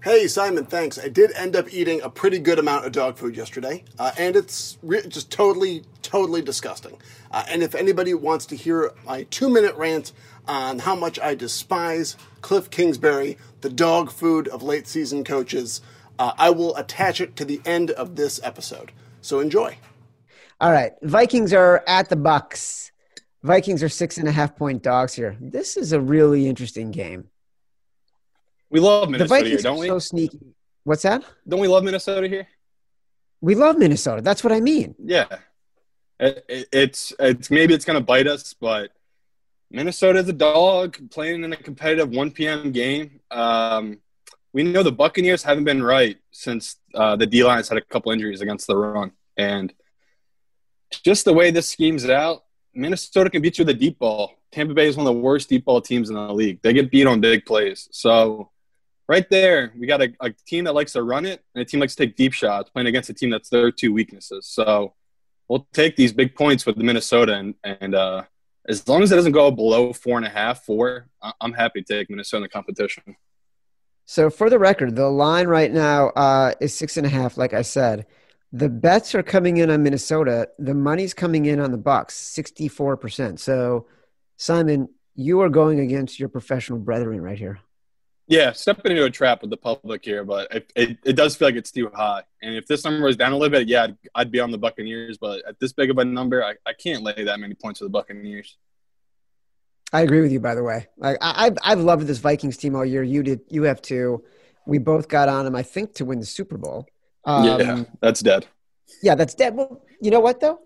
[0.03, 0.99] Hey, Simon, thanks.
[0.99, 4.35] I did end up eating a pretty good amount of dog food yesterday, uh, and
[4.35, 6.99] it's re- just totally, totally disgusting.
[7.31, 10.11] Uh, and if anybody wants to hear my two minute rant
[10.47, 15.81] on how much I despise Cliff Kingsbury, the dog food of late season coaches,
[16.19, 18.91] uh, I will attach it to the end of this episode.
[19.21, 19.77] So enjoy.
[20.59, 20.93] All right.
[21.03, 22.91] Vikings are at the Bucs.
[23.43, 25.37] Vikings are six and a half point dogs here.
[25.39, 27.29] This is a really interesting game.
[28.69, 29.87] We love Minnesota here, don't we?
[29.87, 30.55] So sneaky.
[30.83, 31.23] What's that?
[31.47, 32.47] Don't we love Minnesota here?
[33.39, 34.21] We love Minnesota.
[34.21, 34.95] That's what I mean.
[34.99, 35.27] Yeah,
[36.19, 38.91] it, it, it's it's maybe it's going to bite us, but
[39.69, 42.71] Minnesota is a dog playing in a competitive 1 p.m.
[42.71, 43.19] game.
[43.29, 43.99] Um,
[44.53, 48.11] we know the Buccaneers haven't been right since uh, the D lines had a couple
[48.11, 49.73] injuries against the run, and
[50.91, 54.33] just the way this scheme's out, Minnesota can beat you with a deep ball.
[54.51, 56.61] Tampa Bay is one of the worst deep ball teams in the league.
[56.61, 57.89] They get beat on big plays.
[57.91, 58.51] So
[59.07, 61.79] right there, we got a, a, team that likes to run it and a team
[61.79, 64.47] likes to take deep shots playing against a team that's their two weaknesses.
[64.47, 64.93] So
[65.47, 68.23] we'll take these big points with the Minnesota and, and uh,
[68.67, 71.07] as long as it doesn't go below four and a half, four,
[71.41, 73.15] I'm happy to take Minnesota in the competition.
[74.05, 77.37] So for the record, the line right now uh, is six and a half.
[77.37, 78.05] Like I said,
[78.51, 80.49] the bets are coming in on Minnesota.
[80.57, 83.39] The money's coming in on the Bucs, sixty-four percent.
[83.39, 83.87] So,
[84.37, 87.59] Simon, you are going against your professional brethren right here.
[88.29, 91.47] Yeah, stepping into a trap with the public here, but it, it, it, does feel
[91.47, 92.23] like it's too high.
[92.41, 94.57] And if this number was down a little bit, yeah, I'd, I'd, be on the
[94.57, 95.17] Buccaneers.
[95.17, 97.87] But at this big of a number, I, I can't lay that many points with
[97.87, 98.57] the Buccaneers.
[99.93, 100.41] I agree with you.
[100.41, 103.01] By the way, like I, have I've loved this Vikings team all year.
[103.01, 103.39] You did.
[103.49, 104.25] You have too.
[104.65, 106.85] We both got on them, I think, to win the Super Bowl.
[107.27, 108.47] Um, yeah, that's dead.
[109.03, 109.55] Yeah, that's dead.
[109.55, 110.59] Well, you know what though?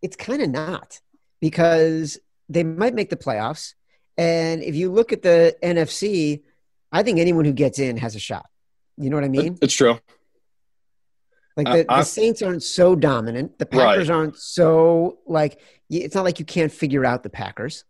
[0.00, 1.00] It's kind of not
[1.40, 3.74] because they might make the playoffs,
[4.16, 6.40] and if you look at the NFC
[6.94, 8.46] I think anyone who gets in has a shot.
[8.96, 9.58] You know what I mean?
[9.60, 9.98] It's true.
[11.56, 13.58] Like the, uh, the Saints aren't so dominant.
[13.58, 14.14] The Packers right.
[14.14, 17.84] aren't so like it's not like you can't figure out the Packers.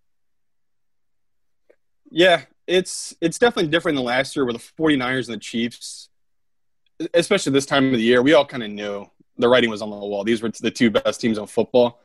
[2.11, 6.09] Yeah, it's it's definitely different than last year with the 49ers and the Chiefs.
[7.13, 9.91] Especially this time of the year, we all kind of knew the writing was on
[9.91, 10.25] the wall.
[10.25, 12.01] These were the two best teams in football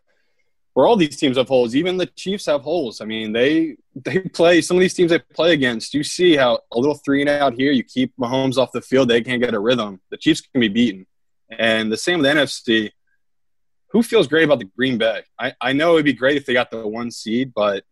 [0.73, 1.75] where all these teams have holes.
[1.75, 3.01] Even the Chiefs have holes.
[3.01, 5.93] I mean, they they play some of these teams they play against.
[5.93, 9.09] You see how a little three and out here, you keep Mahomes off the field,
[9.09, 9.99] they can't get a rhythm.
[10.09, 11.05] The Chiefs can be beaten,
[11.51, 12.91] and the same with the NFC.
[13.91, 15.23] Who feels great about the Green Bay?
[15.39, 17.83] I, I know it'd be great if they got the one seed, but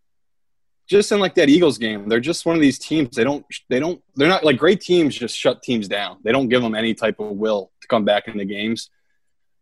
[0.88, 3.16] just in like that Eagles game, they're just one of these teams.
[3.16, 5.16] They don't they don't they're not like great teams.
[5.16, 6.18] Just shut teams down.
[6.24, 8.90] They don't give them any type of will to come back in the games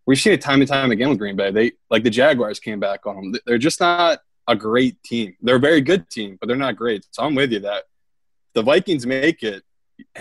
[0.05, 1.51] we've seen it time and time again with Green Bay.
[1.51, 3.35] They like the Jaguars came back on them.
[3.45, 5.35] They're just not a great team.
[5.41, 7.05] They're a very good team, but they're not great.
[7.11, 7.83] So I'm with you that
[8.53, 9.63] the Vikings make it,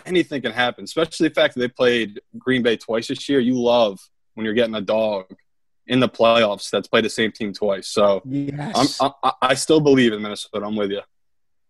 [0.06, 3.40] anything can happen, especially the fact that they played Green Bay twice this year.
[3.40, 4.00] You love
[4.34, 5.26] when you're getting a dog
[5.86, 7.88] in the playoffs that's played the same team twice.
[7.88, 8.98] So yes.
[9.00, 10.64] I'm, I, I still believe in Minnesota.
[10.64, 11.02] I'm with you.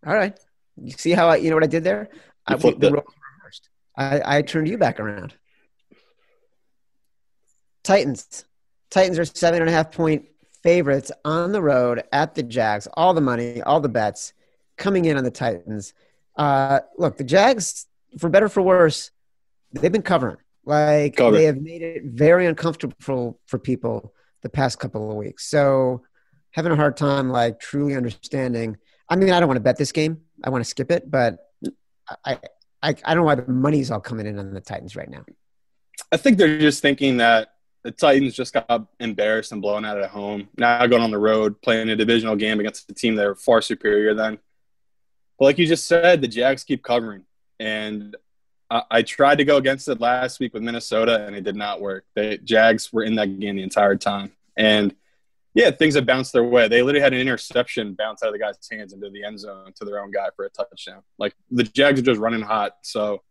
[0.07, 0.38] All right.
[0.77, 2.09] You see how I, you know what I did there?
[2.46, 3.03] I, the,
[3.96, 5.35] I, I turned you back around.
[7.83, 8.44] Titans.
[8.90, 10.27] Titans are seven and a half point
[10.62, 12.87] favorites on the road at the Jags.
[12.94, 14.33] All the money, all the bets
[14.77, 15.94] coming in on the Titans.
[16.37, 17.87] Uh, look, the Jags,
[18.18, 19.11] for better for worse,
[19.72, 20.37] they've been covering.
[20.66, 21.37] Like Cover.
[21.37, 25.46] they have made it very uncomfortable for, for people the past couple of weeks.
[25.48, 26.03] So
[26.53, 28.77] having a hard time like truly understanding.
[29.09, 30.22] I mean, I don't want to bet this game.
[30.42, 31.38] I want to skip it, but
[32.24, 32.38] I,
[32.83, 35.24] I, I don't know why the money's all coming in on the Titans right now.
[36.12, 37.48] I think they're just thinking that
[37.83, 40.48] the Titans just got embarrassed and blown out at home.
[40.57, 43.61] Now going on the road, playing a divisional game against a team that are far
[43.61, 44.38] superior than.
[45.38, 47.24] But like you just said, the Jags keep covering.
[47.59, 48.16] And
[48.70, 52.05] I, tried to go against it last week with Minnesota, and it did not work.
[52.14, 54.33] The Jags were in that game the entire time.
[54.57, 54.94] And
[55.55, 56.66] yeah, things have bounced their way.
[56.66, 59.72] They literally had an interception bounce out of the guy's hands into the end zone
[59.77, 61.03] to their own guy for a touchdown.
[61.18, 62.72] Like the Jags are just running hot.
[62.83, 63.22] So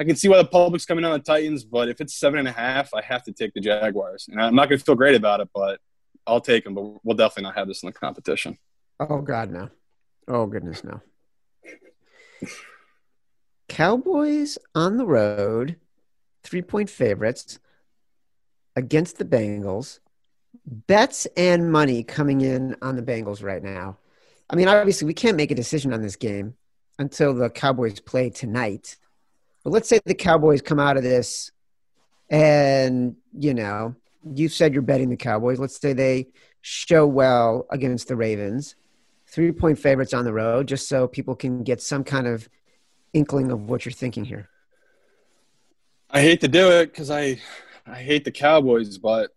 [0.00, 2.48] I can see why the public's coming on the Titans, but if it's seven and
[2.48, 4.28] a half, I have to take the Jaguars.
[4.30, 5.78] And I'm not going to feel great about it, but
[6.26, 6.74] I'll take them.
[6.74, 8.58] But we'll definitely not have this in the competition.
[8.98, 9.68] Oh God, no!
[10.26, 11.00] Oh goodness, no!
[13.80, 15.76] Cowboys on the road,
[16.42, 17.58] three point favorites
[18.76, 20.00] against the Bengals.
[20.66, 23.96] Bets and money coming in on the Bengals right now.
[24.50, 26.56] I mean, obviously, we can't make a decision on this game
[26.98, 28.98] until the Cowboys play tonight.
[29.64, 31.50] But let's say the Cowboys come out of this
[32.28, 33.94] and, you know,
[34.30, 35.58] you said you're betting the Cowboys.
[35.58, 36.26] Let's say they
[36.60, 38.76] show well against the Ravens.
[39.26, 42.46] Three point favorites on the road, just so people can get some kind of
[43.12, 44.48] inkling of what you're thinking here.
[46.10, 47.40] I hate to do it because I,
[47.86, 49.30] I hate the Cowboys, but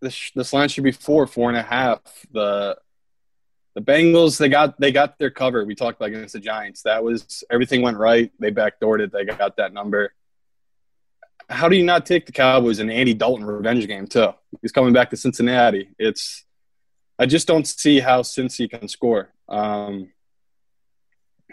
[0.00, 2.00] this this line should be four, four and a half.
[2.32, 2.76] The
[3.74, 5.64] the Bengals they got they got their cover.
[5.64, 6.82] We talked about against the Giants.
[6.82, 8.32] That was everything went right.
[8.40, 9.12] They backdoored it.
[9.12, 10.12] They got that number.
[11.48, 14.32] How do you not take the Cowboys in Andy Dalton revenge game too?
[14.62, 15.90] He's coming back to Cincinnati.
[15.98, 16.44] It's
[17.18, 19.32] I just don't see how Cincy can score.
[19.48, 20.10] Um,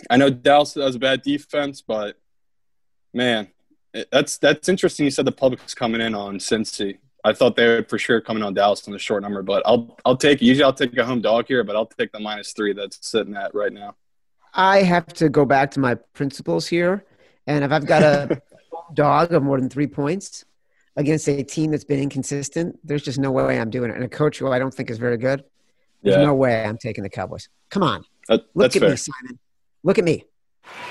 [0.10, 2.18] I know Dallas has a bad defense, but
[3.14, 3.48] man,
[4.12, 5.06] that's that's interesting.
[5.06, 7.00] You said the public's coming in on Cincy.
[7.24, 9.98] I thought they were for sure coming on Dallas on the short number, but I'll
[10.06, 12.74] I'll take usually I'll take a home dog here, but I'll take the minus three
[12.74, 13.96] that's sitting at right now.
[14.54, 17.06] I have to go back to my principles here,
[17.46, 18.42] and if I've got a
[18.94, 20.46] dog of more than three points
[20.96, 23.96] against a team that's been inconsistent, there's just no way I'm doing it.
[23.96, 25.44] And a coach who I don't think is very good,
[26.02, 26.24] there's yeah.
[26.24, 27.50] no way I'm taking the Cowboys.
[27.70, 28.92] Come on, that, look at fair.
[28.92, 29.40] me, Simon.
[29.84, 30.26] Look at me.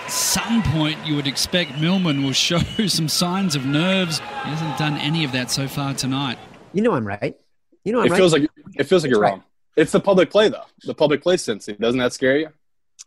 [0.08, 4.18] Some point you would expect Millman will show some signs of nerves.
[4.18, 6.38] He hasn't done any of that so far tonight.
[6.72, 7.36] You know I'm right.
[7.84, 8.16] You know I'm it right.
[8.16, 9.32] feels like it feels like you're right.
[9.32, 9.44] wrong.
[9.76, 10.64] It's the public play though.
[10.84, 11.78] The public play Cincy.
[11.78, 12.48] Doesn't that scare you?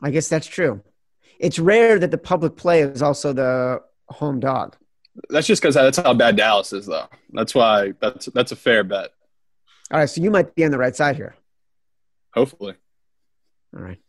[0.02, 0.82] I guess that's true.
[1.40, 4.76] It's rare that the public play is also the home dog.
[5.30, 7.08] That's just because that's how bad Dallas is, though.
[7.32, 9.12] That's why that's that's a fair bet.
[9.92, 11.36] All right, so you might be on the right side here.
[12.34, 12.76] Hopefully.
[13.76, 14.00] All right.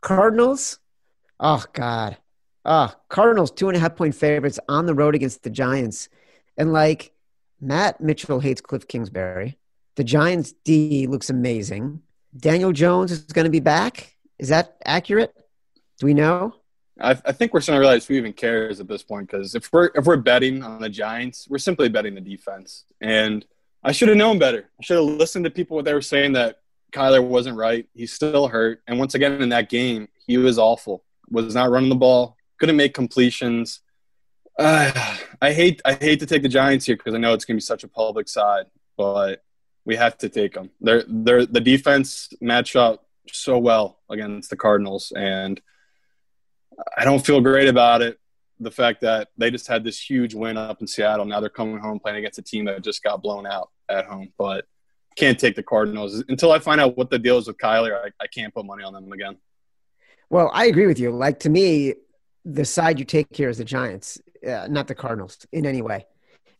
[0.00, 0.78] Cardinals
[1.40, 2.16] Oh God.
[2.64, 6.08] Oh, Cardinals two and a half point favorites on the road against the Giants.
[6.56, 7.12] And like
[7.60, 9.58] Matt Mitchell hates Cliff Kingsbury.
[9.96, 12.02] The Giants D looks amazing.
[12.36, 14.16] Daniel Jones is going to be back.
[14.38, 15.34] Is that accurate?
[15.98, 16.54] Do we know?
[17.00, 19.72] I, I think we're starting to realize who even cares at this point because if
[19.72, 22.84] we're if we're betting on the Giants, we're simply betting the defense.
[23.00, 23.44] And
[23.82, 24.70] I should have known better.
[24.80, 26.60] I should have listened to people what they were saying that
[26.92, 27.86] Kyler wasn't right.
[27.94, 28.82] He's still hurt.
[28.86, 32.76] And once again in that game, he was awful was not running the ball, couldn't
[32.76, 33.80] make completions.
[34.58, 37.56] Uh, I hate I hate to take the Giants here because I know it's going
[37.56, 38.66] to be such a public side,
[38.96, 39.42] but
[39.84, 40.70] we have to take them.
[40.80, 45.60] They're they're the defense match up so well against the Cardinals, and
[46.96, 48.18] I don't feel great about it.
[48.60, 51.78] The fact that they just had this huge win up in Seattle, now they're coming
[51.78, 54.66] home playing against a team that just got blown out at home, but
[55.16, 58.04] can't take the Cardinals until I find out what the deal is with Kyler.
[58.04, 59.36] I, I can't put money on them again.
[60.32, 61.10] Well, I agree with you.
[61.10, 61.92] Like to me,
[62.46, 64.18] the side you take here is the Giants,
[64.48, 66.06] uh, not the Cardinals in any way.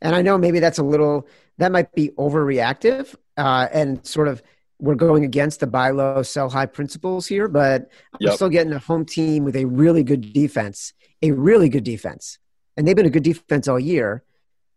[0.02, 4.42] And I know maybe that's a little that might be overreactive uh, and sort of
[4.78, 7.88] we're going against the buy low, sell high principles here, but
[8.20, 8.32] yep.
[8.32, 12.38] I'm still getting a home team with a really good defense, a really good defense,
[12.76, 14.22] and they've been a good defense all year.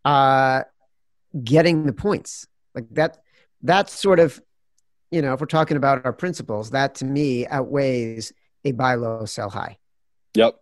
[0.06, 0.62] Uh,
[1.44, 3.18] getting the points like that,
[3.62, 4.40] that's sort of
[5.12, 8.32] you know, if we're talking about our principles, that to me outweighs
[8.66, 9.78] a buy low, sell high.
[10.34, 10.60] Yep.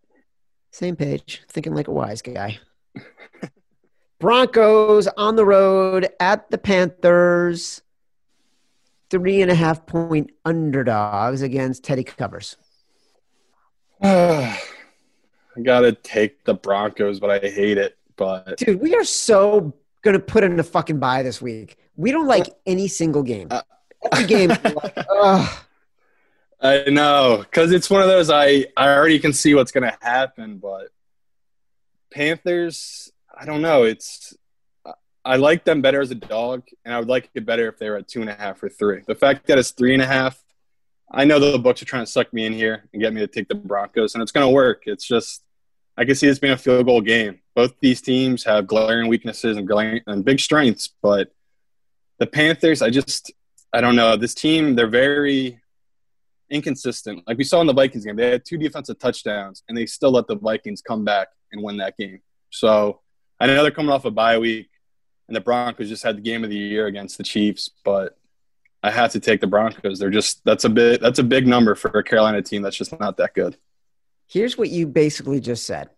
[0.71, 2.59] Same page, thinking like a wise guy.
[4.19, 7.81] Broncos on the road at the Panthers.
[9.09, 12.57] Three and a half point underdogs against Teddy Covers.
[14.01, 14.57] I
[15.61, 17.97] gotta take the Broncos, but I hate it.
[18.15, 21.77] But dude, we are so gonna put in a fucking buy this week.
[21.95, 23.49] We don't like any single game.
[23.51, 23.61] Uh,
[24.11, 24.97] Every game, like,
[26.63, 30.57] I know, because it's one of those I I already can see what's gonna happen,
[30.59, 30.89] but
[32.13, 33.83] Panthers, I don't know.
[33.83, 34.33] It's
[35.25, 37.89] I like them better as a dog, and I would like it better if they
[37.89, 39.01] were at two and a half or three.
[39.05, 40.41] The fact that it's three and a half,
[41.11, 43.27] I know the books are trying to suck me in here and get me to
[43.27, 44.83] take the Broncos, and it's going to work.
[44.85, 45.43] It's just
[45.97, 47.39] I can see this being a field goal game.
[47.55, 51.31] Both these teams have glaring weaknesses and glaring and big strengths, but
[52.19, 53.31] the Panthers, I just
[53.73, 54.15] I don't know.
[54.15, 55.59] This team, they're very
[56.53, 57.23] inconsistent.
[57.27, 60.11] Like we saw in the Vikings game, they had two defensive touchdowns, and they still
[60.11, 62.21] let the Vikings come back and win that game.
[62.51, 63.01] So
[63.39, 64.69] I know they're coming off a bye week,
[65.27, 68.17] and the Broncos just had the game of the year against the Chiefs, but
[68.83, 69.97] I have to take the Broncos.
[69.97, 72.97] They're just that's a bit that's a big number for a Carolina team that's just
[72.99, 73.57] not that good.
[74.27, 75.89] Here's what you basically just said.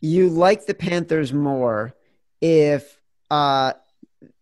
[0.00, 1.94] You like the Panthers more
[2.40, 2.98] if
[3.30, 3.74] uh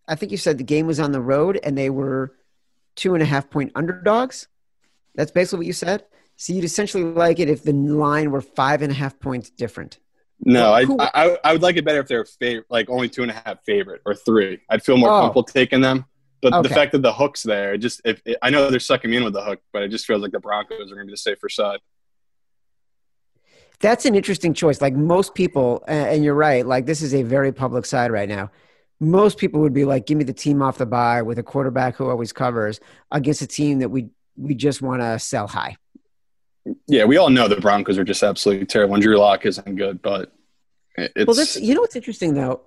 [0.09, 2.32] I think you said the game was on the road and they were
[2.94, 4.46] two and a half point underdogs.
[5.16, 6.05] That's basically what you said.
[6.37, 9.98] So you'd essentially like it if the line were five and a half points different.
[10.40, 13.31] No, I, I, I would like it better if they're favorite, like only two and
[13.31, 14.61] a half favorite or three.
[14.68, 15.20] I'd feel more oh.
[15.22, 16.05] comfortable taking them.
[16.42, 16.68] But okay.
[16.68, 19.24] the fact that the hook's there, just if it, I know they're sucking me in
[19.24, 21.16] with the hook, but it just feels like the Broncos are going to be the
[21.16, 21.81] safer side.
[23.81, 24.81] That's an interesting choice.
[24.81, 26.66] Like most people, and you're right.
[26.66, 28.50] Like this is a very public side right now.
[29.00, 31.96] Most people would be like, "Give me the team off the bye with a quarterback
[31.96, 35.77] who always covers against a team that we we just want to sell high."
[36.87, 38.94] Yeah, we all know the Broncos are just absolutely terrible.
[38.94, 40.33] And Drew Lock isn't good, but
[40.96, 41.37] it's well.
[41.37, 42.62] That's you know what's interesting though.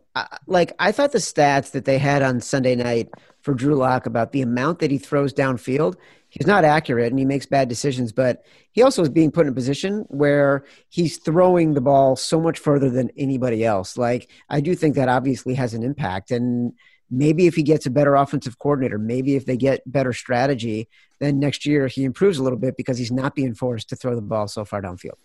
[0.48, 3.10] like I thought the stats that they had on Sunday night
[3.42, 5.96] for Drew Lock about the amount that he throws downfield.
[6.30, 9.52] He's not accurate and he makes bad decisions, but he also is being put in
[9.52, 13.98] a position where he's throwing the ball so much further than anybody else.
[13.98, 16.74] Like I do think that obviously has an impact and
[17.10, 20.88] maybe if he gets a better offensive coordinator, maybe if they get better strategy,
[21.20, 24.16] then next year he improves a little bit because he's not being forced to throw
[24.16, 25.18] the ball so far downfield.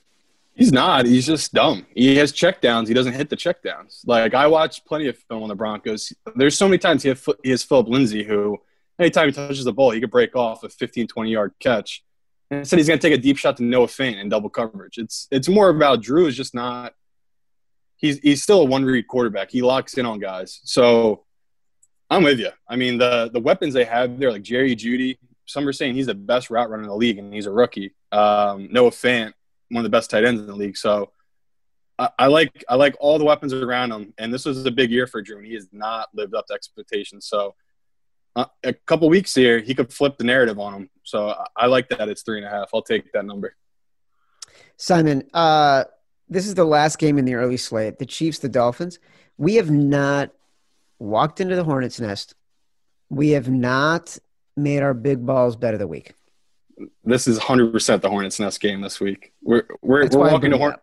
[0.55, 1.05] He's not.
[1.05, 1.85] He's just dumb.
[1.95, 2.87] He has checkdowns.
[2.87, 4.01] He doesn't hit the checkdowns.
[4.07, 6.13] Like I watched plenty of film on the Broncos.
[6.37, 8.59] There's so many times he, has, he has Phillip Lindsay who,
[8.99, 12.05] anytime he touches the ball, he could break off a 15, 20 yard catch.
[12.51, 14.97] And instead, he's going to take a deep shot to Noah Fant in double coverage.
[14.99, 16.95] It's it's more about Drew is just not.
[17.97, 19.51] He's he's still a one read quarterback.
[19.51, 20.61] He locks in on guys.
[20.63, 21.25] So
[22.15, 22.51] I'm with you.
[22.69, 26.07] I mean the the weapons they have there, like Jerry Jeudy, Some are saying he's
[26.07, 27.95] the best route runner in the league, and he's a rookie.
[28.13, 29.33] Um, Noah Fant,
[29.71, 30.77] one of the best tight ends in the league.
[30.77, 31.11] So
[31.99, 34.91] I, I, like I like all the weapons around him, and this was a big
[34.91, 37.27] year for Drew, and he has not lived up to expectations.
[37.27, 37.55] So
[38.37, 40.91] uh, a couple weeks here, he could flip the narrative on him.
[41.05, 42.71] So I, I like that it's three and a half.
[42.75, 43.55] I'll take that number.
[44.77, 45.85] Simon, uh,
[46.29, 47.99] this is the last game in the early slate.
[47.99, 48.99] The Chiefs, the Dolphins.
[49.37, 50.31] We have not
[51.05, 52.35] walked into the Hornets' nest.
[53.11, 54.19] We have not
[54.57, 56.15] made our big balls bet of the week
[57.05, 59.33] this is 100% the Hornets nest game this week.
[59.43, 60.77] We're we're, we're walking to Horn-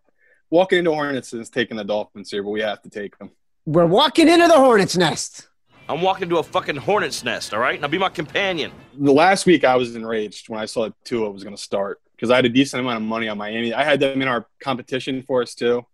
[0.50, 3.32] walking into Hornets is taking the Dolphins here, but we have to take them.
[3.66, 5.48] We're walking into the Hornets nest.
[5.90, 7.54] I'm walking to a fucking Hornets nest.
[7.54, 8.72] All right, now be my companion.
[8.98, 12.00] The last week I was enraged when I saw that Tua was going to start
[12.16, 13.74] because I had a decent amount of money on Miami.
[13.74, 15.86] I had them in our competition for us too,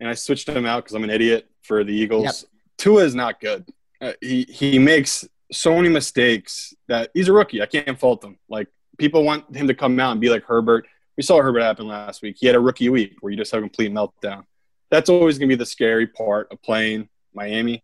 [0.00, 2.24] and I switched them out because I'm an idiot for the Eagles.
[2.24, 2.34] Yep.
[2.78, 3.66] Tua is not good.
[4.00, 7.60] Uh, he he makes so many mistakes that he's a rookie.
[7.62, 8.38] I can't fault him.
[8.48, 10.86] Like people want him to come out and be like Herbert.
[11.16, 12.36] We saw Herbert happen last week.
[12.38, 14.44] He had a rookie week where you just have a complete meltdown.
[14.90, 17.82] That's always going to be the scary part of playing Miami.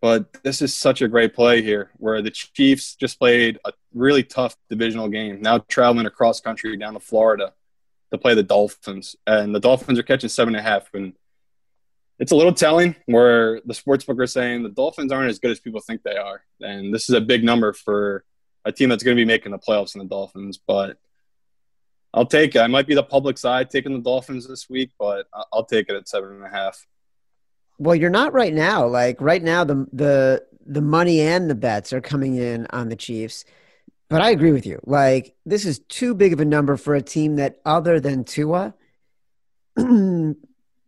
[0.00, 4.24] But this is such a great play here where the Chiefs just played a really
[4.24, 7.52] tough divisional game, now traveling across country down to Florida
[8.10, 9.16] to play the Dolphins.
[9.26, 10.92] And the Dolphins are catching seven and a half.
[10.92, 11.14] And
[12.22, 15.58] it's a little telling where the sportsbook are saying the Dolphins aren't as good as
[15.58, 16.44] people think they are.
[16.60, 18.24] And this is a big number for
[18.64, 20.56] a team that's going to be making the playoffs in the Dolphins.
[20.56, 20.98] But
[22.14, 22.60] I'll take it.
[22.60, 25.96] I might be the public side taking the Dolphins this week, but I'll take it
[25.96, 26.86] at seven and a half.
[27.78, 28.86] Well, you're not right now.
[28.86, 32.94] Like right now, the the the money and the bets are coming in on the
[32.94, 33.44] Chiefs.
[34.08, 34.78] But I agree with you.
[34.84, 38.74] Like this is too big of a number for a team that, other than Tua,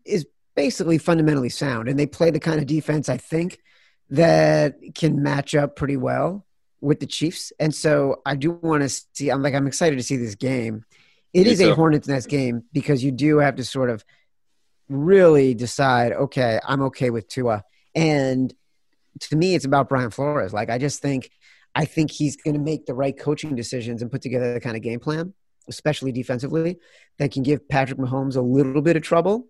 [0.05, 3.61] is basically fundamentally sound, and they play the kind of defense I think
[4.11, 6.47] that can match up pretty well
[6.81, 9.31] with the Chiefs, and so I do want to see.
[9.31, 10.85] I'm like I'm excited to see this game.
[11.33, 11.75] It Me is a.
[11.75, 14.05] Hornets Nest game because you do have to sort of
[14.89, 16.13] really decide.
[16.13, 18.55] Okay, I'm okay with Tua, and
[19.21, 20.53] to me, it's about Brian Flores.
[20.53, 21.31] Like I just think,
[21.75, 24.77] I think he's going to make the right coaching decisions and put together the kind
[24.77, 25.35] of game plan,
[25.69, 26.79] especially defensively,
[27.19, 29.49] that can give Patrick Mahomes a little bit of trouble.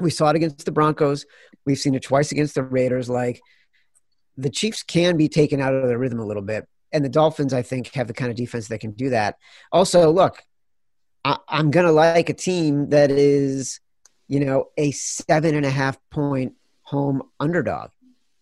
[0.00, 1.26] We saw it against the Broncos.
[1.66, 3.08] We've seen it twice against the Raiders.
[3.08, 3.40] Like
[4.36, 6.66] the Chiefs can be taken out of their rhythm a little bit.
[6.92, 9.36] And the Dolphins, I think, have the kind of defense that can do that.
[9.72, 10.42] Also, look,
[11.24, 13.80] I, I'm going to like a team that is,
[14.28, 17.90] you know, a seven and a half point home underdog.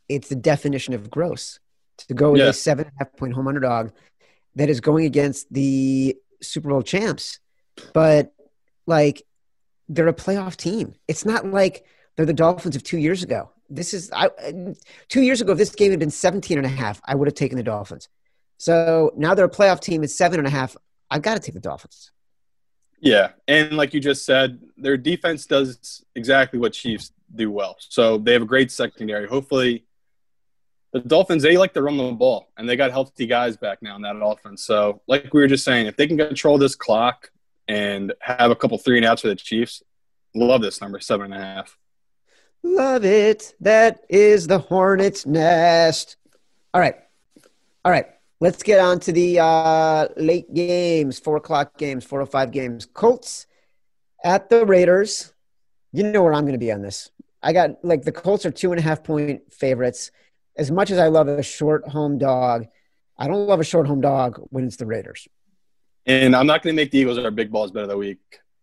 [0.09, 1.59] It's the definition of gross
[1.99, 2.49] to go with Yeah.
[2.49, 3.91] a seven and a half point home underdog
[4.55, 7.41] that is going against the Super Bowl champs.
[7.93, 8.33] But
[8.87, 9.23] like,
[9.89, 10.95] they're a playoff team.
[11.09, 11.85] It's not like
[12.17, 13.51] they're the Dolphins of two years ago.
[13.69, 14.31] This is I,
[15.09, 15.53] two years ago.
[15.53, 18.09] If this game had been 17 and a half, I would have taken the Dolphins.
[18.59, 20.03] So now they're a playoff team.
[20.03, 20.77] It's seven and a half.
[21.11, 22.11] I've got to take the Dolphins.
[23.01, 27.77] Yeah, and like you just said, their defense does exactly what Chiefs do well.
[27.79, 29.29] So they have a great secondary.
[29.29, 29.85] Hopefully,
[30.93, 33.97] the Dolphins they like to run the ball, and they got healthy guys back now
[33.97, 34.65] in that offense.
[34.65, 37.31] So, like we were just saying, if they can control this clock
[37.69, 39.83] and have a couple three and outs for the Chiefs,
[40.35, 41.79] love this number seven and a half.
[42.63, 43.55] Love it.
[43.61, 46.17] That is the Hornets' nest.
[46.75, 46.97] All right.
[47.85, 48.07] All right.
[48.41, 52.87] Let's get on to the uh, late games, four o'clock games, 405 games.
[52.87, 53.47] Colts
[54.23, 55.33] at the Raiders.
[55.93, 57.11] You know where I'm going to be on this.
[57.43, 60.11] I got like the Colts are two and a half point favorites.
[60.59, 62.67] As much as I love a short home dog,
[63.17, 65.29] I don't love a short home dog when it's the Raiders.
[66.07, 68.21] And I'm not going to make the Eagles our big balls bet of the week.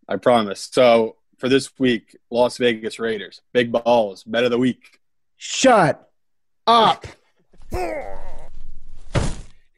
[0.07, 0.69] I promise.
[0.71, 4.99] So for this week, Las Vegas Raiders, big balls bet of the week.
[5.35, 6.09] Shut
[6.65, 7.05] up.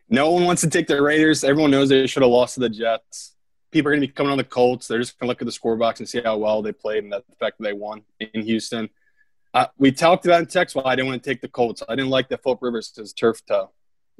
[0.07, 1.43] No one wants to take the Raiders.
[1.43, 3.36] Everyone knows they should have lost to the Jets.
[3.72, 4.88] People are going to be coming on the Colts.
[4.88, 7.03] They're just going to look at the score box and see how well they played
[7.03, 8.89] and the fact that they won in Houston.
[9.53, 11.82] Uh, we talked about in text why I didn't want to take the Colts.
[11.89, 13.72] I didn't like that Philip Rivers turf toe.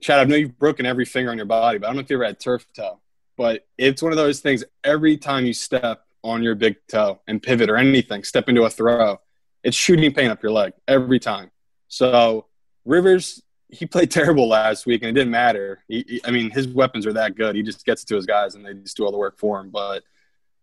[0.01, 2.09] Chad, I know you've broken every finger on your body, but I don't know if
[2.09, 2.99] you ever had turf toe.
[3.38, 4.63] But it's one of those things.
[4.83, 8.69] Every time you step on your big toe and pivot or anything, step into a
[8.69, 9.19] throw,
[9.63, 11.51] it's shooting pain up your leg every time.
[11.88, 12.47] So
[12.86, 15.83] Rivers, he played terrible last week, and it didn't matter.
[15.88, 17.55] He, he- I mean, his weapons are that good.
[17.55, 19.59] He just gets it to his guys, and they just do all the work for
[19.59, 19.69] him.
[19.69, 20.03] But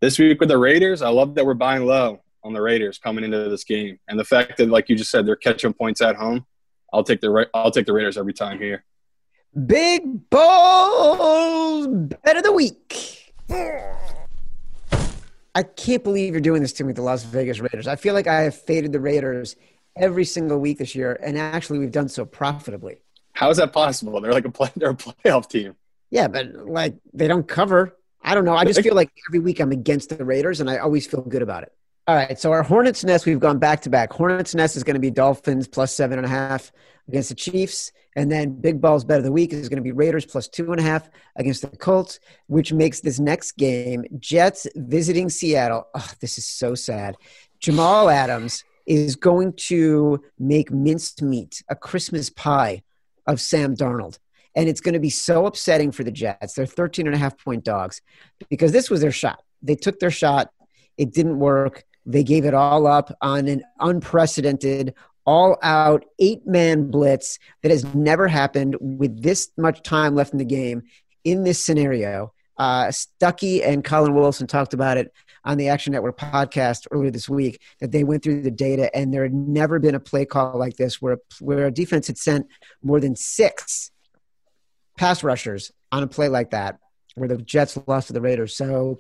[0.00, 3.22] this week with the Raiders, I love that we're buying low on the Raiders coming
[3.24, 6.16] into this game, and the fact that, like you just said, they're catching points at
[6.16, 6.46] home.
[6.92, 8.84] I'll take the I'll take the Raiders every time here.
[9.54, 13.34] Big balls bet of the week.
[15.54, 17.86] I can't believe you're doing this to me with the Las Vegas Raiders.
[17.86, 19.56] I feel like I have faded the Raiders
[19.94, 23.02] every single week this year, and actually we've done so profitably.
[23.34, 24.18] How is that possible?
[24.22, 25.76] They're like a play, they're a playoff team.
[26.10, 27.94] Yeah, but like they don't cover.
[28.22, 28.56] I don't know.
[28.56, 31.42] I just feel like every week I'm against the Raiders, and I always feel good
[31.42, 31.74] about it.
[32.08, 34.12] All right, so our Hornets Nest, we've gone back to back.
[34.12, 36.72] Hornets Nest is going to be Dolphins plus seven and a half
[37.06, 39.92] against the Chiefs, and then Big Balls Bet of the Week is going to be
[39.92, 44.66] Raiders plus two and a half against the Colts, which makes this next game Jets
[44.74, 45.86] visiting Seattle.
[45.94, 47.16] Oh, this is so sad.
[47.60, 52.82] Jamal Adams is going to make minced meat, a Christmas pie
[53.28, 54.18] of Sam Darnold.
[54.56, 56.54] And it's going to be so upsetting for the Jets.
[56.54, 58.02] They're 13 and a half point dogs
[58.50, 59.40] because this was their shot.
[59.62, 60.50] They took their shot.
[60.98, 61.84] It didn't work.
[62.04, 64.94] They gave it all up on an unprecedented,
[65.24, 70.38] all out eight man blitz that has never happened with this much time left in
[70.38, 70.82] the game
[71.24, 72.32] in this scenario.
[72.58, 75.12] Uh, Stuckey and Collin Wilson talked about it
[75.44, 79.12] on the Action Network podcast earlier this week that they went through the data and
[79.12, 82.46] there had never been a play call like this where, where a defense had sent
[82.82, 83.90] more than six
[84.96, 86.78] pass rushers on a play like that
[87.14, 88.54] where the Jets lost to the Raiders.
[88.54, 88.98] So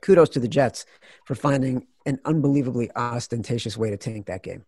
[0.00, 0.84] kudos to the Jets
[1.24, 4.64] for finding an unbelievably ostentatious way to tank that game.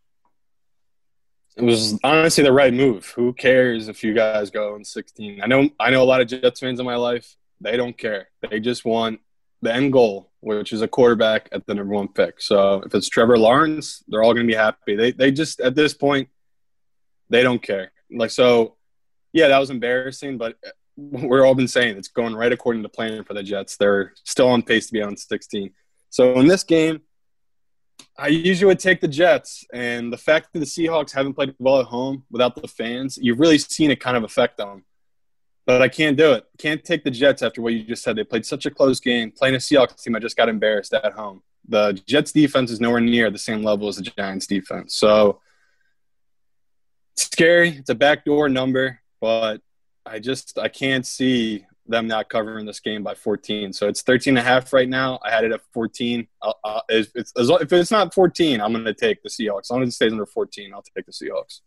[1.56, 3.06] It was honestly the right move.
[3.16, 5.40] Who cares if you guys go in 16?
[5.42, 7.36] I know I know a lot of Jets fans in my life.
[7.60, 8.28] They don't care.
[8.50, 9.20] They just want
[9.62, 12.40] the end goal, which is a quarterback at the number one pick.
[12.40, 14.96] So if it's Trevor Lawrence, they're all going to be happy.
[14.96, 16.28] They they just at this point
[17.30, 17.92] they don't care.
[18.10, 18.76] Like so,
[19.32, 20.56] yeah, that was embarrassing, but
[20.96, 23.76] we're all been saying it's going right according to plan for the Jets.
[23.76, 25.70] They're still on pace to be on 16.
[26.10, 27.00] So in this game,
[28.16, 31.80] I usually would take the Jets, and the fact that the Seahawks haven't played well
[31.80, 34.84] at home without the fans, you've really seen it kind of affect them.
[35.66, 36.44] But I can't do it.
[36.58, 38.16] Can't take the Jets after what you just said.
[38.16, 39.32] They played such a close game.
[39.32, 41.42] Playing a Seahawks team, I just got embarrassed at home.
[41.66, 44.94] The Jets defense is nowhere near the same level as the Giants defense.
[44.94, 45.40] So
[47.14, 47.70] it's scary.
[47.70, 49.62] It's a backdoor number, but
[50.04, 53.72] I just I can't see them not covering this game by 14.
[53.72, 55.18] So it's 13 and a half right now.
[55.22, 56.26] I had it at 14.
[56.42, 59.62] Uh, if, it's, if it's not 14, I'm going to take the Seahawks.
[59.62, 61.60] As long as it stays under 14, I'll take the Seahawks.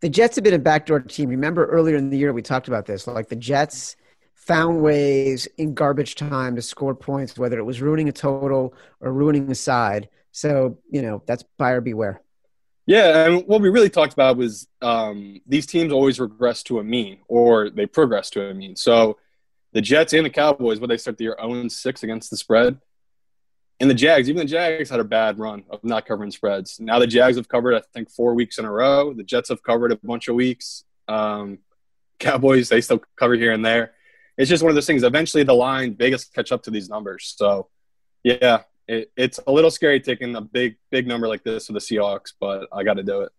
[0.00, 1.30] The Jets have been a backdoor team.
[1.30, 3.06] Remember earlier in the year we talked about this.
[3.06, 3.96] Like the Jets
[4.34, 9.12] found ways in garbage time to score points, whether it was ruining a total or
[9.12, 10.08] ruining a side.
[10.32, 12.20] So you know that's buyer beware.
[12.86, 16.84] Yeah, and what we really talked about was um, these teams always regress to a
[16.84, 18.76] mean, or they progress to a mean.
[18.76, 19.18] So
[19.76, 22.78] the Jets and the Cowboys, what they start the year 0 6 against the spread.
[23.78, 26.80] And the Jags, even the Jags had a bad run of not covering spreads.
[26.80, 29.12] Now the Jags have covered, I think, four weeks in a row.
[29.12, 30.84] The Jets have covered a bunch of weeks.
[31.08, 31.58] Um,
[32.18, 33.92] Cowboys, they still cover here and there.
[34.38, 35.02] It's just one of those things.
[35.02, 37.34] Eventually, the line Vegas catch up to these numbers.
[37.36, 37.68] So,
[38.24, 41.96] yeah, it, it's a little scary taking a big, big number like this with the
[41.96, 43.32] Seahawks, but I got to do it.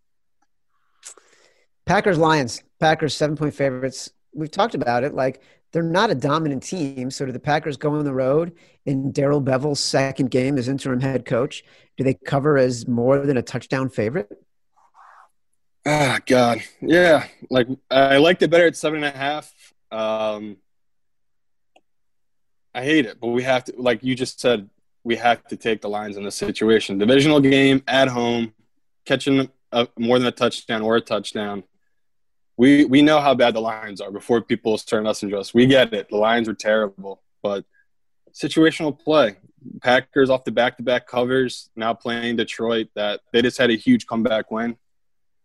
[1.88, 2.62] Packers Lions.
[2.80, 4.12] Packers seven point favorites.
[4.36, 5.16] We've talked about it.
[5.16, 5.42] Like
[5.72, 7.12] they're not a dominant team.
[7.12, 8.54] So do the Packers go on the road
[8.86, 11.64] in Darrell Bevell's second game as interim head coach?
[11.98, 14.30] Do they cover as more than a touchdown favorite?
[15.86, 17.28] Ah, God, yeah.
[17.50, 19.54] Like I liked it better at seven and a half.
[19.92, 20.58] Um,
[22.74, 23.74] I hate it, but we have to.
[23.78, 24.70] Like you just said,
[25.04, 26.98] we have to take the Lions in this situation.
[26.98, 28.54] Divisional game at home,
[29.06, 31.64] catching a, more than a touchdown or a touchdown
[32.58, 35.54] we we know how bad the Lions are before people start messaging us.
[35.54, 36.10] We get it.
[36.10, 37.64] The Lions are terrible, but
[38.34, 39.38] situational play.
[39.82, 42.88] Packers off the back-to-back covers, now playing Detroit.
[42.96, 44.76] That they just had a huge comeback win.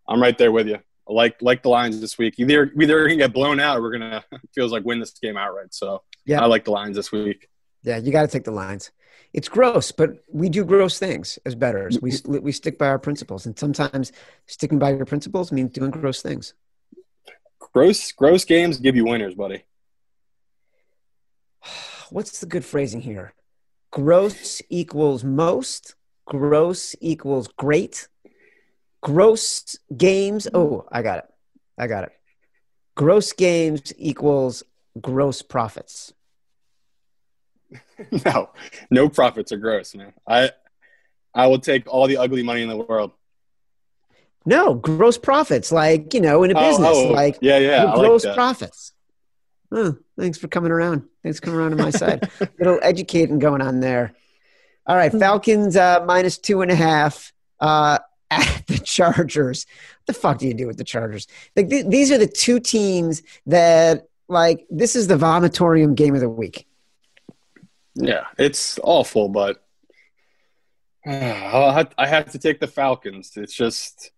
[0.08, 0.78] I'm right there with you.
[1.06, 2.34] Like like the Lions this week.
[2.38, 5.36] Either either we're gonna get blown out or we're gonna feels like win this game
[5.36, 5.74] outright.
[5.74, 7.48] So yeah, I like the Lions this week.
[7.82, 8.90] Yeah, you got to take the Lions.
[9.32, 12.00] It's gross, but we do gross things as bettors.
[12.00, 12.42] We mm-hmm.
[12.42, 14.12] we stick by our principles, and sometimes
[14.46, 16.54] sticking by your principles means doing gross things.
[17.72, 19.62] Gross, gross games give you winners, buddy.
[22.10, 23.34] What's the good phrasing here?
[23.90, 25.94] Gross equals most.
[26.26, 28.08] Gross equals great.
[29.02, 30.48] Gross games.
[30.52, 31.24] Oh, I got it.
[31.78, 32.12] I got it.
[32.94, 34.62] Gross games equals
[35.00, 36.12] gross profits.
[38.24, 38.50] no,
[38.90, 40.12] no profits are gross, man.
[40.26, 40.50] I
[41.34, 43.12] I will take all the ugly money in the world.
[44.44, 48.24] No, gross profits, like you know, in a oh, business, oh, like yeah, yeah, gross
[48.24, 48.92] like profits.
[49.70, 51.04] Oh, thanks for coming around.
[51.22, 52.28] Thanks for coming around to my side.
[52.58, 54.14] Little educating going on there.
[54.86, 57.98] All right, Falcons uh, minus two and a half uh,
[58.30, 59.66] at the Chargers.
[60.00, 61.26] What the fuck do you do with the Chargers?
[61.56, 66.20] Like th- these are the two teams that like this is the vomitorium game of
[66.20, 66.66] the week.
[67.94, 69.62] Yeah, it's awful, but
[71.06, 73.36] uh, I have to take the Falcons.
[73.36, 74.10] It's just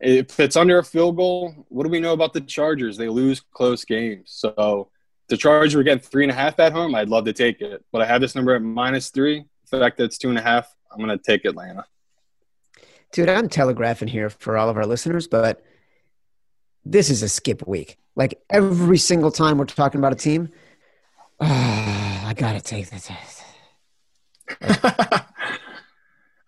[0.00, 2.96] if it's under a field goal, what do we know about the Chargers?
[2.96, 4.30] They lose close games.
[4.32, 4.90] So
[5.28, 6.94] the Chargers were getting three and a half at home.
[6.94, 9.44] I'd love to take it, but I have this number at minus three.
[9.70, 11.84] The fact that it's two and a half, I'm going to take Atlanta.
[13.12, 15.64] Dude, I'm telegraphing here for all of our listeners, but
[16.84, 17.98] this is a skip week.
[18.14, 20.50] Like every single time we're talking about a team,
[21.40, 21.44] oh,
[22.26, 23.10] I got to take this.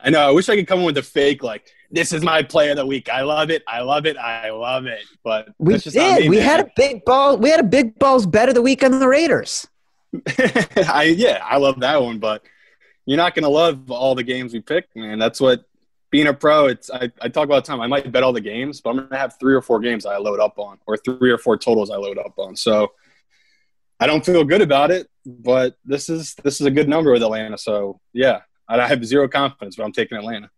[0.02, 0.20] I know.
[0.20, 2.76] I wish I could come in with a fake like this is my play of
[2.76, 3.08] the week.
[3.08, 3.62] I love it.
[3.66, 4.16] I love it.
[4.16, 5.02] I love it.
[5.24, 6.28] But we did.
[6.28, 7.36] We had a big ball.
[7.36, 9.66] We had a big balls bet of the week on the Raiders.
[10.88, 12.18] I yeah, I love that one.
[12.18, 12.42] But
[13.06, 15.18] you're not gonna love all the games we pick, man.
[15.18, 15.64] That's what
[16.10, 16.66] being a pro.
[16.66, 17.80] It's I, I talk about time.
[17.80, 20.16] I might bet all the games, but I'm gonna have three or four games I
[20.18, 22.56] load up on, or three or four totals I load up on.
[22.56, 22.92] So
[23.98, 27.22] I don't feel good about it, but this is this is a good number with
[27.22, 27.58] Atlanta.
[27.58, 30.50] So yeah, I have zero confidence, but I'm taking Atlanta.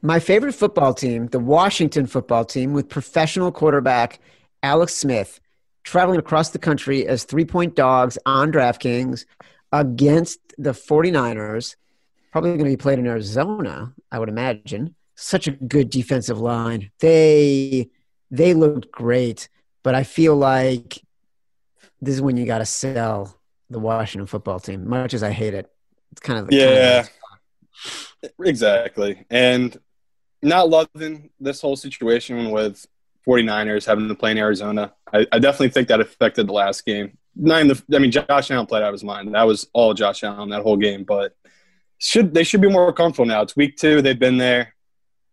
[0.00, 4.20] My favorite football team, the Washington football team, with professional quarterback
[4.62, 5.40] Alex Smith
[5.82, 9.24] traveling across the country as three point dogs on DraftKings
[9.72, 11.76] against the 49ers.
[12.30, 14.94] Probably going to be played in Arizona, I would imagine.
[15.16, 16.90] Such a good defensive line.
[17.00, 17.90] They
[18.30, 19.48] they looked great,
[19.82, 21.02] but I feel like
[22.00, 23.36] this is when you got to sell
[23.68, 24.88] the Washington football team.
[24.88, 25.72] Much as I hate it,
[26.12, 27.08] it's kind of yeah, kind
[28.22, 29.24] of exactly.
[29.30, 29.76] And
[30.42, 32.86] not loving this whole situation with
[33.26, 34.92] 49ers having to play in Arizona.
[35.12, 37.18] I, I definitely think that affected the last game.
[37.36, 39.34] Not the, I mean, Josh Allen played out of his mind.
[39.34, 41.04] That was all Josh Allen that whole game.
[41.04, 41.36] But
[41.98, 43.42] should they should be more comfortable now?
[43.42, 44.02] It's week two.
[44.02, 44.74] They've been there.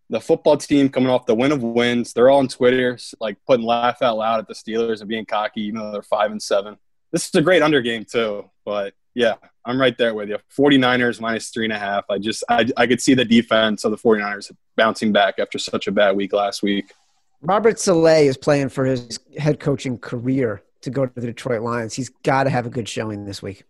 [0.09, 2.13] The football team coming off the win of wins.
[2.13, 5.61] They're all on Twitter, like putting laugh out loud at the Steelers and being cocky,
[5.61, 6.77] even though they're five and seven.
[7.11, 8.49] This is a great under game too.
[8.65, 9.35] But yeah,
[9.65, 10.37] I'm right there with you.
[10.55, 12.05] 49ers minus three and a half.
[12.09, 15.87] I just, I, I could see the defense of the 49ers bouncing back after such
[15.87, 16.93] a bad week last week.
[17.41, 21.93] Robert Saleh is playing for his head coaching career to go to the Detroit Lions.
[21.93, 23.63] He's got to have a good showing this week.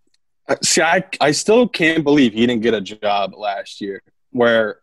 [0.48, 4.80] Uh, See, I, I still can't believe he didn't get a job last year where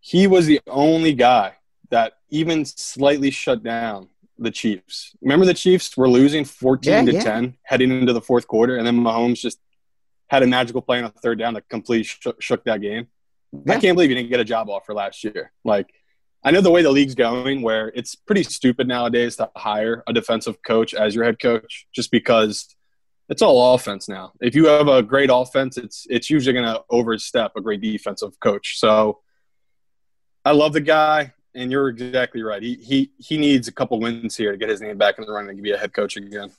[0.00, 1.54] he was the only guy
[1.90, 5.16] that even slightly shut down the Chiefs.
[5.20, 7.22] Remember the Chiefs were losing 14 Yeah, to yeah.
[7.22, 9.58] 10 heading into the fourth quarter, and then Mahomes just
[10.28, 13.08] had a magical play on a third down that completely shook, shook that game.
[13.68, 15.52] I can't believe he didn't get a job offer last year.
[15.64, 15.88] Like,
[16.42, 20.12] I know the way the league's going, where it's pretty stupid nowadays to hire a
[20.12, 22.74] defensive coach as your head coach, just because
[23.28, 24.32] it's all offense now.
[24.40, 28.38] If you have a great offense, it's it's usually going to overstep a great defensive
[28.40, 28.78] coach.
[28.78, 29.20] So,
[30.44, 32.62] I love the guy, and you're exactly right.
[32.62, 35.32] He he he needs a couple wins here to get his name back in the
[35.32, 36.50] running and be a head coach again.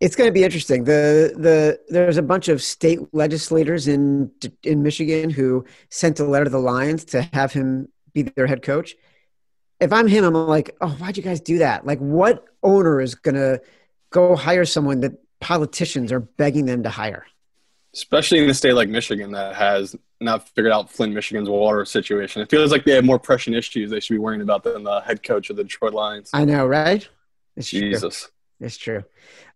[0.00, 0.84] It's going to be interesting.
[0.84, 4.30] The the there's a bunch of state legislators in
[4.62, 8.62] in Michigan who sent a letter to the Lions to have him be their head
[8.62, 8.94] coach.
[9.80, 11.86] If I'm him, I'm like, oh, why'd you guys do that?
[11.86, 13.60] Like, what owner is going to
[14.10, 17.26] go hire someone that politicians are begging them to hire?
[17.94, 22.42] especially in a state like Michigan that has not figured out Flint, Michigan's water situation.
[22.42, 25.00] It feels like they have more pressing issues they should be worrying about than the
[25.00, 26.30] head coach of the Detroit Lions.
[26.32, 27.08] I know, right?
[27.56, 27.90] It's true.
[28.60, 29.04] It's true.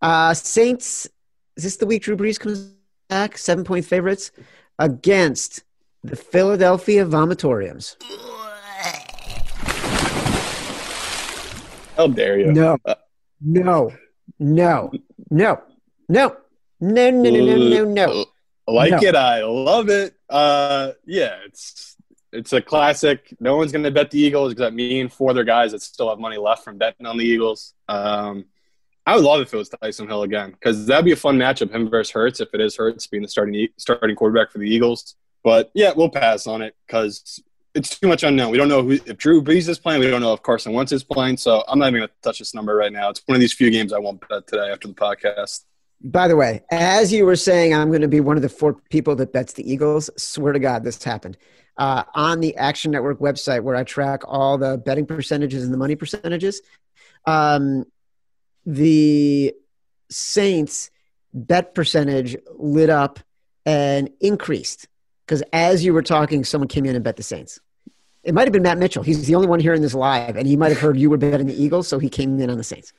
[0.01, 1.07] Uh, Saints.
[1.55, 2.73] Is this the week Drew Brees comes
[3.09, 3.37] back?
[3.37, 4.31] Seven point favorites
[4.79, 5.63] against
[6.03, 7.95] the Philadelphia Vomitoriums.
[11.95, 12.51] How dare you?
[12.51, 12.77] No,
[13.39, 13.91] no,
[14.39, 14.91] no, no,
[15.29, 15.61] no,
[16.09, 16.35] no,
[16.79, 18.25] no, no, no, no, no.
[18.67, 18.97] Like No.
[19.09, 19.15] it.
[19.15, 20.15] I love it.
[20.29, 21.95] Uh, yeah, it's
[22.31, 23.35] it's a classic.
[23.39, 26.09] No one's going to bet the Eagles except me and four other guys that still
[26.09, 27.75] have money left from betting on the Eagles.
[27.87, 28.45] Um,
[29.05, 31.71] I would love if it was Taysom Hill again because that'd be a fun matchup.
[31.71, 35.15] Him versus Hurts, if it is Hurts being the starting starting quarterback for the Eagles.
[35.43, 37.41] But yeah, we'll pass on it because
[37.75, 38.51] it's too much unknown.
[38.51, 39.99] We don't know who, if Drew Brees is playing.
[39.99, 41.37] We don't know if Carson Wentz is playing.
[41.37, 43.09] So I'm not even going to touch this number right now.
[43.09, 45.65] It's one of these few games I won't bet today after the podcast.
[46.01, 48.75] By the way, as you were saying, I'm going to be one of the four
[48.89, 50.09] people that bets the Eagles.
[50.17, 51.37] Swear to God, this happened.
[51.77, 55.77] Uh, on the Action Network website, where I track all the betting percentages and the
[55.77, 56.61] money percentages,
[57.25, 57.85] um,
[58.65, 59.53] the
[60.09, 60.91] Saints
[61.33, 63.19] bet percentage lit up
[63.65, 64.87] and increased
[65.25, 67.59] because as you were talking, someone came in and bet the Saints.
[68.23, 69.03] It might have been Matt Mitchell.
[69.03, 71.47] He's the only one hearing this live, and he might have heard you were betting
[71.47, 72.93] the Eagles, so he came in on the Saints.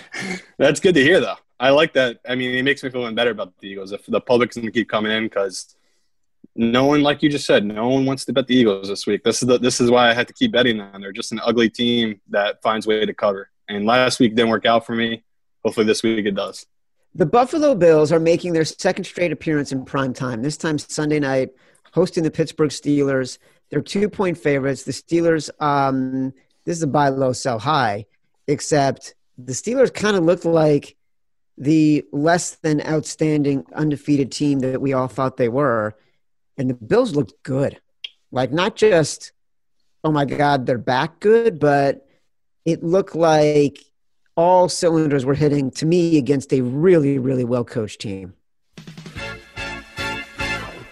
[0.58, 1.36] That's good to hear, though.
[1.58, 2.18] I like that.
[2.28, 4.66] I mean, it makes me feel even better about the Eagles if the public's going
[4.66, 5.74] to keep coming in because
[6.54, 9.24] no one, like you just said, no one wants to bet the Eagles this week.
[9.24, 11.00] This is the, this is why I had to keep betting them.
[11.00, 13.50] They're just an ugly team that finds way to cover.
[13.68, 15.24] And last week didn't work out for me.
[15.64, 16.66] Hopefully this week it does.
[17.14, 20.42] The Buffalo Bills are making their second straight appearance in prime time.
[20.42, 21.50] This time Sunday night,
[21.92, 23.38] hosting the Pittsburgh Steelers.
[23.70, 24.84] They're two point favorites.
[24.84, 26.32] The Steelers, um,
[26.64, 28.06] this is a buy low, sell high,
[28.46, 30.96] except the Steelers kind of looked like
[31.56, 35.94] the less than outstanding undefeated team that we all thought they were.
[36.56, 37.80] And the Bills looked good.
[38.30, 39.32] Like, not just,
[40.04, 42.06] oh my God, they're back good, but
[42.64, 43.78] it looked like
[44.36, 48.34] all cylinders were hitting to me against a really, really well coached team.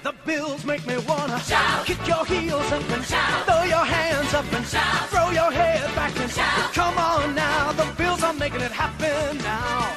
[0.03, 1.87] The bills make me wanna shout.
[1.87, 3.47] Kick your heels up and shout.
[3.47, 5.09] Throw your hands up and shout.
[5.11, 6.73] Throw your head back and shout.
[6.73, 9.95] Come on now, the bills are making it happen now.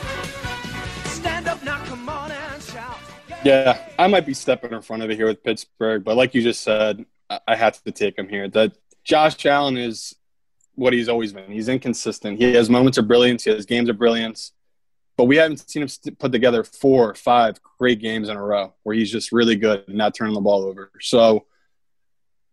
[1.05, 2.99] Stand up now, come on and shout.
[3.43, 6.43] Yeah, I might be stepping in front of it here with Pittsburgh, but like you
[6.43, 8.47] just said, I, I have to take him here.
[8.47, 10.15] That Josh Allen is
[10.79, 11.51] what he's always been.
[11.51, 12.39] He's inconsistent.
[12.39, 13.43] He has moments of brilliance.
[13.43, 14.53] He has games of brilliance,
[15.17, 18.73] but we haven't seen him put together four or five great games in a row
[18.83, 20.89] where he's just really good and not turning the ball over.
[21.01, 21.45] So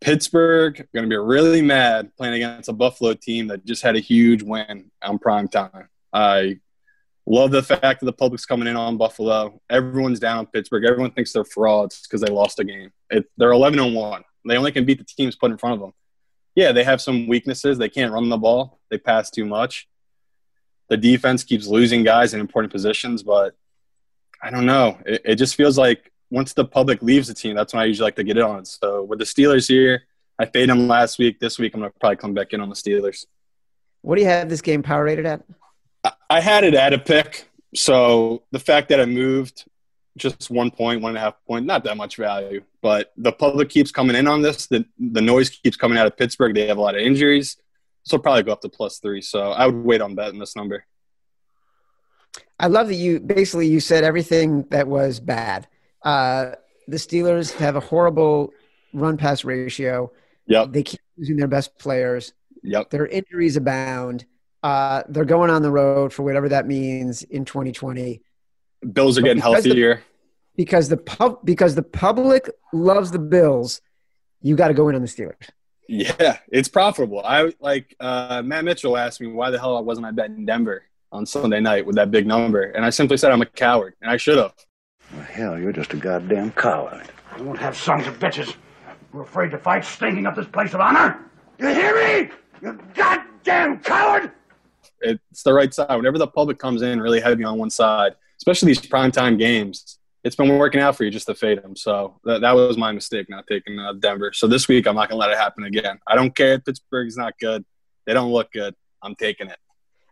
[0.00, 4.00] Pittsburgh going to be really mad playing against a Buffalo team that just had a
[4.00, 5.88] huge win on prime time.
[6.12, 6.58] I
[7.26, 9.60] love the fact that the public's coming in on Buffalo.
[9.70, 10.84] Everyone's down on Pittsburgh.
[10.84, 12.90] Everyone thinks they're frauds because they lost a game.
[13.08, 14.22] It, they're 11 and 1.
[14.48, 15.92] They only can beat the teams put in front of them.
[16.56, 17.78] Yeah, they have some weaknesses.
[17.78, 18.80] They can't run the ball.
[18.90, 19.86] They pass too much.
[20.88, 23.54] The defense keeps losing guys in important positions, but
[24.42, 24.98] I don't know.
[25.06, 28.06] It, it just feels like once the public leaves the team, that's when I usually
[28.06, 28.64] like to get it on.
[28.64, 30.04] So with the Steelers here,
[30.38, 31.38] I fade them last week.
[31.40, 33.26] This week, I'm going to probably come back in on the Steelers.
[34.02, 35.42] What do you have this game power rated at?
[36.04, 37.48] I- I had it at a pick.
[37.74, 39.64] So the fact that I moved
[40.16, 42.62] just one point, one and a half point, not that much value.
[42.82, 44.66] But the public keeps coming in on this.
[44.66, 46.54] The, the noise keeps coming out of Pittsburgh.
[46.54, 47.56] They have a lot of injuries.
[48.04, 49.20] So probably go up to plus three.
[49.20, 50.84] So I would wait on betting this number.
[52.58, 55.66] I love that you basically you said everything that was bad.
[56.02, 56.52] Uh,
[56.88, 58.52] the Steelers have a horrible
[58.92, 60.12] run pass ratio.
[60.46, 60.72] Yep.
[60.72, 62.32] They keep losing their best players.
[62.62, 62.90] Yep.
[62.90, 64.24] Their injuries abound.
[64.62, 68.22] Uh, they're going on the road for whatever that means in 2020
[68.92, 70.02] Bills are But getting because the- healthier.
[70.56, 73.80] because the pub because the public loves the Bills.
[74.42, 75.48] You got to go in on the Steelers.
[75.88, 77.22] Yeah, it's profitable.
[77.24, 80.82] I like uh, Matt Mitchell asked me why the hell I wasn't I betting Denver
[81.12, 84.10] on Sunday night with that big number, and I simply said I'm a coward, and
[84.10, 84.52] I should have.
[85.12, 87.08] Well, hell, you're just a goddamn coward.
[87.38, 88.54] You won't have sons of bitches.
[89.12, 91.20] We're afraid to fight, stinking up this place of honor.
[91.58, 92.30] You hear me?
[92.60, 94.32] You goddamn coward!
[95.00, 95.94] It's the right side.
[95.94, 100.36] Whenever the public comes in really heavy on one side, especially these primetime games, it's
[100.36, 101.76] been working out for you just to fade them.
[101.76, 104.32] So that, that was my mistake not taking uh, Denver.
[104.32, 105.98] So this week I'm not gonna let it happen again.
[106.06, 107.64] I don't care if Pittsburgh's not good;
[108.06, 108.74] they don't look good.
[109.02, 109.58] I'm taking it.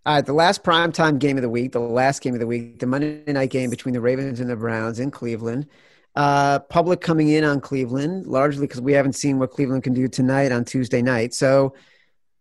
[0.06, 2.78] All right, the last primetime game of the week, the last game of the week,
[2.78, 5.66] the Monday night game between the Ravens and the Browns in Cleveland.
[6.14, 10.06] Uh, public coming in on Cleveland, largely because we haven't seen what Cleveland can do
[10.06, 11.34] tonight on Tuesday night.
[11.34, 11.74] So,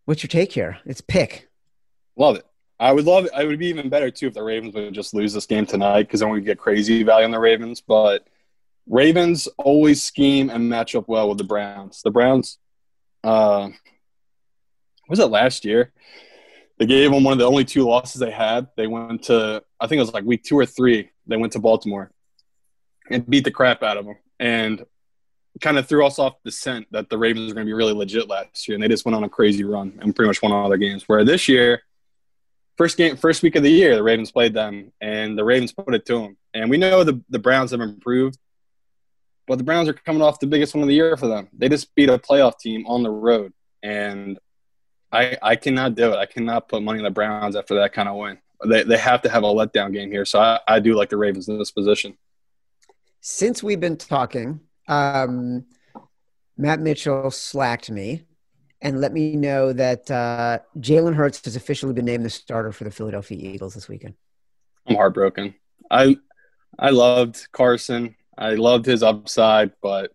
[0.05, 0.77] what's your take here?
[0.85, 1.49] It's pick.
[2.15, 2.45] Love it.
[2.83, 3.31] I would love it.
[3.33, 6.03] I would be even better too if the Ravens would just lose this game tonight
[6.03, 7.79] because then we'd get crazy value on the Ravens.
[7.79, 8.27] But
[8.87, 12.01] Ravens always scheme and match up well with the Browns.
[12.01, 12.57] The Browns,
[13.23, 13.69] uh,
[15.07, 15.93] was it last year?
[16.77, 18.67] They gave them one of the only two losses they had.
[18.75, 21.09] They went to, I think it was like week two or three.
[21.25, 22.11] They went to Baltimore
[23.09, 24.85] and beat the crap out of them and
[25.61, 27.93] kind of threw us off the scent that the Ravens were going to be really
[27.93, 28.75] legit last year.
[28.75, 31.07] And they just went on a crazy run and pretty much won all their games.
[31.07, 31.83] Where this year,
[32.77, 35.93] first game, first week of the year, the Ravens played them, and the Ravens put
[35.93, 36.37] it to them.
[36.53, 38.37] And we know the the Browns have improved,
[39.47, 41.49] but the Browns are coming off the biggest one of the year for them.
[41.53, 44.39] They just beat a playoff team on the road, and
[45.11, 46.17] I I cannot do it.
[46.17, 48.37] I cannot put money on the Browns after that kind of win.
[48.65, 50.25] They they have to have a letdown game here.
[50.25, 52.17] So I, I do like the Ravens in this position.
[53.21, 55.65] Since we've been talking, um,
[56.57, 58.23] Matt Mitchell slacked me
[58.83, 62.83] and let me know that uh, Jalen Hurts has officially been named the starter for
[62.83, 64.13] the Philadelphia Eagles this weekend.
[64.85, 65.55] I'm heartbroken.
[65.89, 66.17] I
[66.77, 68.15] I loved Carson.
[68.37, 70.11] I loved his upside, but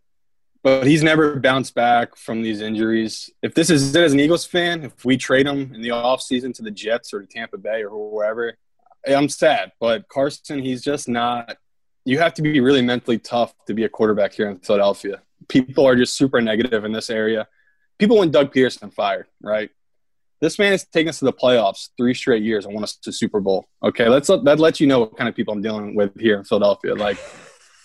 [0.63, 3.31] but he's never bounced back from these injuries.
[3.43, 6.53] If this is it as an Eagles fan, if we trade him in the offseason
[6.55, 8.55] to the Jets or to Tampa Bay or wherever,
[9.09, 9.73] I'm sad.
[9.81, 11.57] But Carson, he's just not.
[12.05, 15.23] You have to be really mentally tough to be a quarterback here in Philadelphia.
[15.49, 17.47] People are just super negative in this area.
[17.99, 19.71] People want Doug Pederson fired, right?
[20.41, 23.13] This man has taken us to the playoffs three straight years and won us to
[23.13, 23.67] Super Bowl.
[23.83, 26.39] Okay, let's let, that lets you know what kind of people I'm dealing with here
[26.39, 26.95] in Philadelphia.
[26.95, 27.19] Like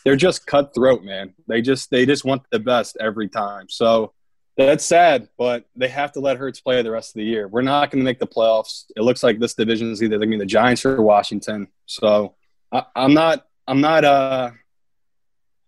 [0.06, 1.34] they're just cutthroat, man.
[1.48, 3.68] They just they just want the best every time.
[3.70, 4.14] So
[4.56, 7.48] that's sad, but they have to let Hurts play the rest of the year.
[7.48, 8.86] We're not going to make the playoffs.
[8.96, 11.70] It looks like this division is either going to be the Giants or Washington.
[11.88, 12.36] So
[12.72, 14.52] I, I'm not I'm not uh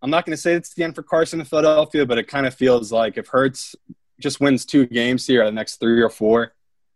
[0.04, 2.46] I'm not going to say it's the end for Carson in Philadelphia, but it kind
[2.46, 3.76] of feels like if Hurts
[4.20, 6.54] just wins two games here the next three or four,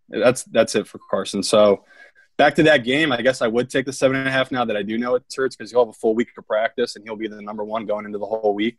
[0.10, 1.44] that's that's it for Carson.
[1.44, 1.84] So
[2.38, 4.66] back to that game, I guess I would take the seven and a half now
[4.66, 7.06] that I do know it's Hurts because he'll have a full week of practice and
[7.06, 8.78] he'll be the number one going into the whole week.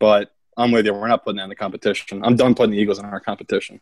[0.00, 0.94] But I'm with you.
[0.94, 2.24] We're not putting that in the competition.
[2.24, 3.80] I'm done putting the Eagles in our competition.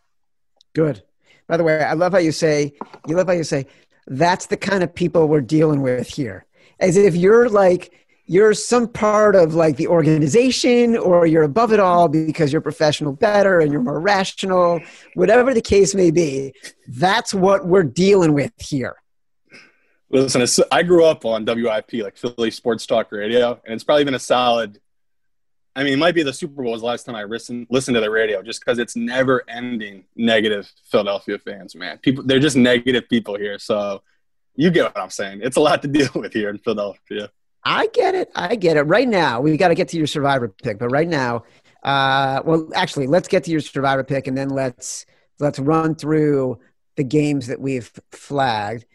[0.74, 1.02] Good.
[1.46, 2.74] By the way, I love how you say
[3.06, 3.66] you love how you say
[4.06, 6.44] that's the kind of people we're dealing with here.
[6.78, 7.92] As if you're like
[8.26, 13.12] you're some part of like the organization or you're above it all because you're professional
[13.12, 14.80] bettor and you're more rational,
[15.14, 16.52] whatever the case may be.
[16.88, 18.96] That's what we're dealing with here.
[20.10, 24.14] Listen, I grew up on WIP, like Philly Sports Talk Radio, and it's probably been
[24.14, 24.80] a solid.
[25.74, 27.96] I mean, it might be the Super Bowl was the last time I listened listened
[27.96, 31.98] to the radio, just because it's never ending negative Philadelphia fans, man.
[31.98, 33.58] People, they're just negative people here.
[33.58, 34.02] So
[34.54, 35.40] you get what I'm saying.
[35.42, 37.30] It's a lot to deal with here in Philadelphia.
[37.66, 38.30] I get it.
[38.36, 38.82] I get it.
[38.84, 41.42] Right now, we got to get to your survivor pick, but right now,
[41.82, 45.04] uh, well, actually, let's get to your survivor pick, and then let's
[45.40, 46.58] let's run through
[46.96, 48.86] the games that we've flagged.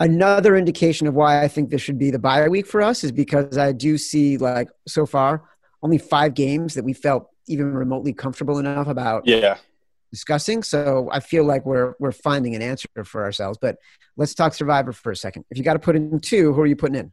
[0.00, 3.12] Another indication of why I think this should be the bye week for us is
[3.12, 5.44] because I do see like so far
[5.82, 9.58] only five games that we felt even remotely comfortable enough about Yeah.
[10.10, 10.62] discussing.
[10.62, 13.58] So I feel like we're we're finding an answer for ourselves.
[13.60, 13.76] But
[14.16, 15.44] let's talk survivor for a second.
[15.50, 17.12] If you got to put in two, who are you putting in?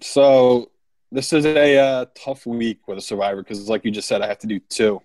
[0.00, 0.70] So
[1.10, 4.26] this is a uh, tough week with a survivor because, like you just said, I
[4.26, 5.00] have to do two,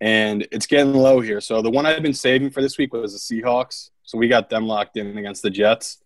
[0.00, 1.40] and it's getting low here.
[1.40, 3.90] So the one I've been saving for this week was the Seahawks.
[4.02, 5.98] So we got them locked in against the Jets.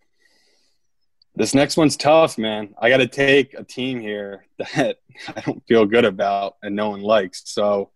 [1.37, 2.75] This next one's tough, man.
[2.81, 4.99] I got to take a team here that
[5.35, 7.43] I don't feel good about and no one likes.
[7.47, 7.91] So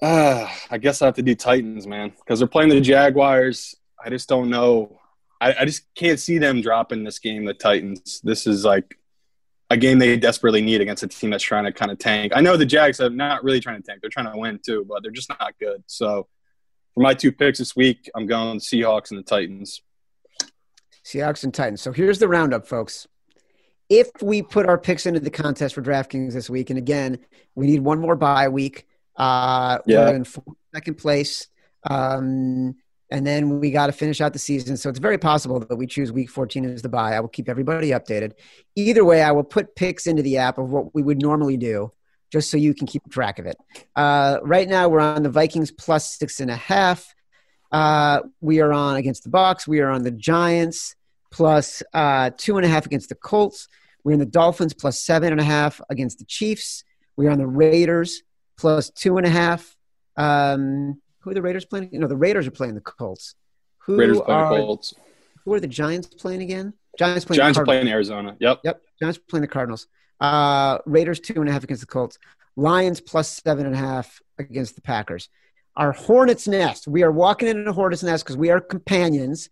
[0.00, 3.74] uh, I guess I have to do Titans, man, because they're playing the Jaguars.
[4.02, 5.00] I just don't know.
[5.44, 8.20] I, I just can't see them dropping this game, the Titans.
[8.24, 8.98] This is like
[9.68, 12.32] a game they desperately need against a team that's trying to kind of tank.
[12.34, 14.86] I know the Jags are not really trying to tank; they're trying to win too,
[14.88, 15.84] but they're just not good.
[15.86, 16.28] So,
[16.94, 19.82] for my two picks this week, I'm going Seahawks and the Titans.
[21.04, 21.82] Seahawks and Titans.
[21.82, 23.06] So here's the roundup, folks.
[23.90, 27.18] If we put our picks into the contest for DraftKings this week, and again,
[27.54, 28.86] we need one more bye week.
[29.14, 30.08] Uh, Yeah.
[30.08, 30.26] We're in
[30.74, 31.48] second place.
[31.88, 32.76] Um,
[33.10, 34.76] and then we got to finish out the season.
[34.76, 37.14] So it's very possible that we choose week 14 as the bye.
[37.14, 38.32] I will keep everybody updated.
[38.76, 41.92] Either way, I will put picks into the app of what we would normally do
[42.32, 43.56] just so you can keep track of it.
[43.94, 47.14] Uh, right now, we're on the Vikings plus six and a half.
[47.70, 49.68] Uh, we are on against the Bucs.
[49.68, 50.96] We are on the Giants
[51.30, 53.68] plus uh, two and a half against the Colts.
[54.02, 56.84] We're in the Dolphins plus seven and a half against the Chiefs.
[57.16, 58.22] We're on the Raiders
[58.56, 59.76] plus two and a half.
[60.16, 61.88] Um, who are the Raiders playing?
[61.92, 63.34] No, the Raiders are playing the Colts.
[63.86, 64.94] Who Raiders playing are the Colts.
[65.44, 66.74] who are the Giants playing again?
[66.98, 67.38] Giants playing.
[67.38, 68.36] Giants playing Arizona.
[68.38, 68.60] Yep.
[68.62, 68.82] Yep.
[69.00, 69.86] Giants playing the Cardinals.
[70.20, 72.18] Uh, Raiders two and a half against the Colts.
[72.56, 75.28] Lions plus seven and a half against the Packers.
[75.76, 76.86] Our Hornets nest.
[76.86, 79.48] We are walking in a Hornets nest because we are companions.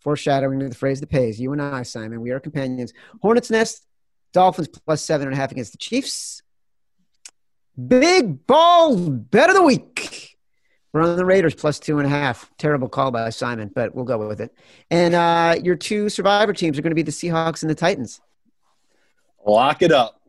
[0.00, 1.38] Foreshadowing to the phrase that pays.
[1.38, 2.22] You and I, Simon.
[2.22, 2.92] We are companions.
[3.20, 3.86] Hornets nest.
[4.32, 6.42] Dolphins plus seven and a half against the Chiefs.
[7.86, 10.21] Big ball bet of the week.
[10.92, 12.50] We're on the Raiders plus two and a half.
[12.58, 14.54] Terrible call by Simon, but we'll go with it.
[14.90, 18.20] And uh, your two survivor teams are going to be the Seahawks and the Titans.
[19.46, 20.20] Lock it up.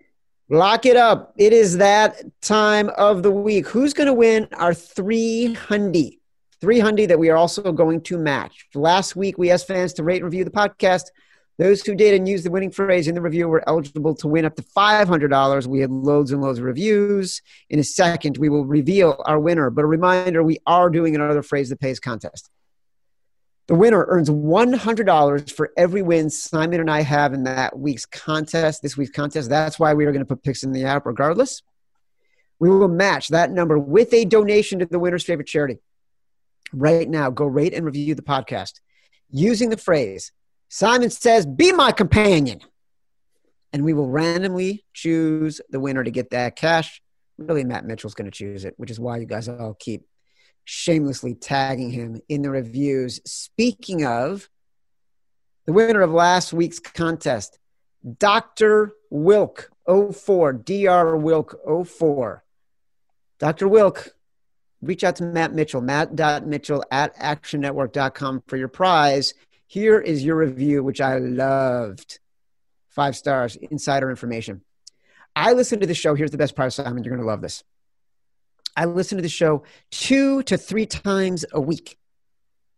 [0.49, 1.33] Lock it up.
[1.37, 3.67] It is that time of the week.
[3.67, 6.19] Who's going to win our three hundy?
[6.61, 8.67] Three hundy that we are also going to match.
[8.73, 11.07] Last week, we asked fans to rate and review the podcast.
[11.59, 14.45] Those who did and used the winning phrase in the review were eligible to win
[14.45, 15.67] up to $500.
[15.67, 17.41] We had loads and loads of reviews.
[17.69, 19.69] In a second, we will reveal our winner.
[19.69, 22.49] But a reminder we are doing another phrase that pays contest.
[23.67, 28.81] The winner earns $100 for every win Simon and I have in that week's contest,
[28.81, 29.49] this week's contest.
[29.49, 31.61] That's why we are going to put picks in the app regardless.
[32.59, 35.79] We will match that number with a donation to the winner's favorite charity.
[36.73, 38.79] Right now, go rate and review the podcast
[39.29, 40.31] using the phrase
[40.73, 42.59] Simon says, Be my companion.
[43.73, 46.99] And we will randomly choose the winner to get that cash.
[47.37, 50.07] Really, Matt Mitchell's going to choose it, which is why you guys all keep
[50.63, 53.21] shamelessly tagging him in the reviews.
[53.23, 54.49] Speaking of
[55.67, 57.59] the winner of last week's contest,
[58.17, 58.93] Dr.
[59.11, 61.17] Wilk 04, Dr.
[61.17, 62.43] Wilk 04.
[63.37, 63.67] Dr.
[63.67, 64.07] Wilk,
[64.81, 69.35] reach out to Matt Mitchell, matt.mitchell at actionnetwork.com for your prize.
[69.73, 72.19] Here is your review, which I loved.
[72.89, 74.61] Five stars, insider information.
[75.35, 76.13] I listen to the show.
[76.13, 77.03] Here's the best part, Simon.
[77.03, 77.63] You're going to love this.
[78.77, 81.97] I listen to the show two to three times a week.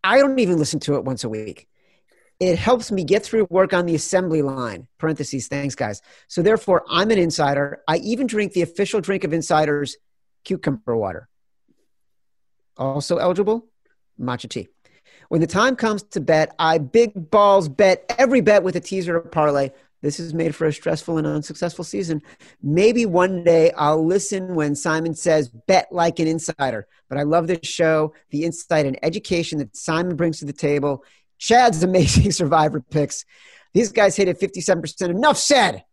[0.06, 1.68] I don't even listen to it once a week.
[2.40, 4.88] It helps me get through work on the assembly line.
[4.98, 6.02] Parentheses, thanks, guys.
[6.30, 7.82] So therefore, I'm an insider.
[7.90, 9.98] I even drink the official drink of insiders,
[10.46, 11.28] cucumber water.
[12.78, 13.68] Also eligible,
[14.18, 14.70] matcha tea.
[15.30, 19.18] When the time comes to bet, I big balls bet every bet with a teaser
[19.18, 19.72] or parlay.
[20.02, 22.22] This is made for a stressful and unsuccessful season.
[22.62, 26.88] Maybe one day I'll listen when Simon says bet like an insider.
[27.10, 31.04] But I love this show, the insight and education that Simon brings to the table.
[31.40, 33.26] Chad's amazing survivor picks.
[33.74, 35.10] These guys hit it 57%.
[35.10, 35.84] Enough said.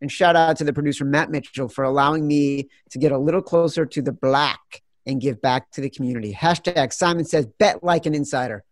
[0.00, 3.42] And shout out to the producer, Matt Mitchell, for allowing me to get a little
[3.42, 6.32] closer to the black and give back to the community.
[6.32, 8.62] Hashtag Simon says bet like an insider.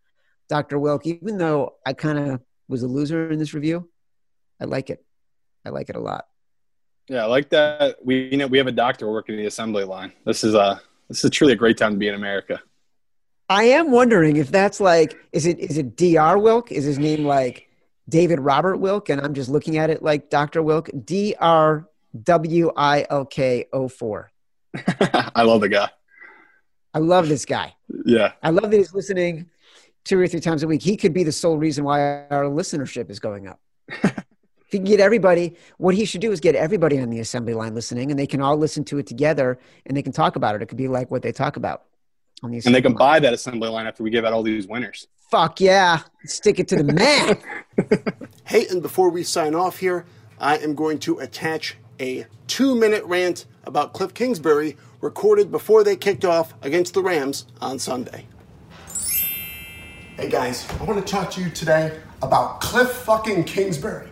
[0.49, 0.79] Dr.
[0.79, 3.89] Wilk, even though I kind of was a loser in this review,
[4.61, 5.05] I like it.
[5.65, 6.27] I like it a lot.
[7.09, 7.97] Yeah, I like that.
[8.05, 10.13] We you know we have a doctor working the assembly line.
[10.25, 12.63] This is a this is truly a great time to be in America.
[13.49, 16.39] I am wondering if that's like, is it is it Dr.
[16.39, 16.71] Wilk?
[16.71, 17.69] Is his name like
[18.09, 19.09] David Robert Wilk?
[19.09, 20.63] And I'm just looking at it like Dr.
[20.63, 20.91] Wilk.
[21.05, 21.89] D R
[22.25, 24.31] W I L K O four.
[25.01, 25.89] I love the guy.
[26.97, 27.75] I love this guy.
[28.07, 28.33] Yeah.
[28.43, 29.51] I love that he's listening
[30.05, 30.81] two or three times a week.
[30.81, 33.61] He could be the sole reason why our listenership is going up.
[33.89, 34.25] if
[34.71, 37.75] he can get everybody, what he should do is get everybody on the assembly line
[37.75, 40.63] listening, and they can all listen to it together, and they can talk about it.
[40.63, 41.83] It could be like what they talk about
[42.43, 42.99] on the And they can line.
[42.99, 45.07] buy that assembly line after we give out all these winners.
[45.31, 46.01] Fuck yeah!
[46.25, 47.37] Stick it to the man.
[48.45, 50.07] Hey, and before we sign off here,
[50.41, 55.97] I am going to attach a two minute rant about Cliff Kingsbury recorded before they
[55.97, 58.27] kicked off against the Rams on Sunday.
[60.17, 64.09] Hey guys, I want to talk to you today about Cliff fucking Kingsbury.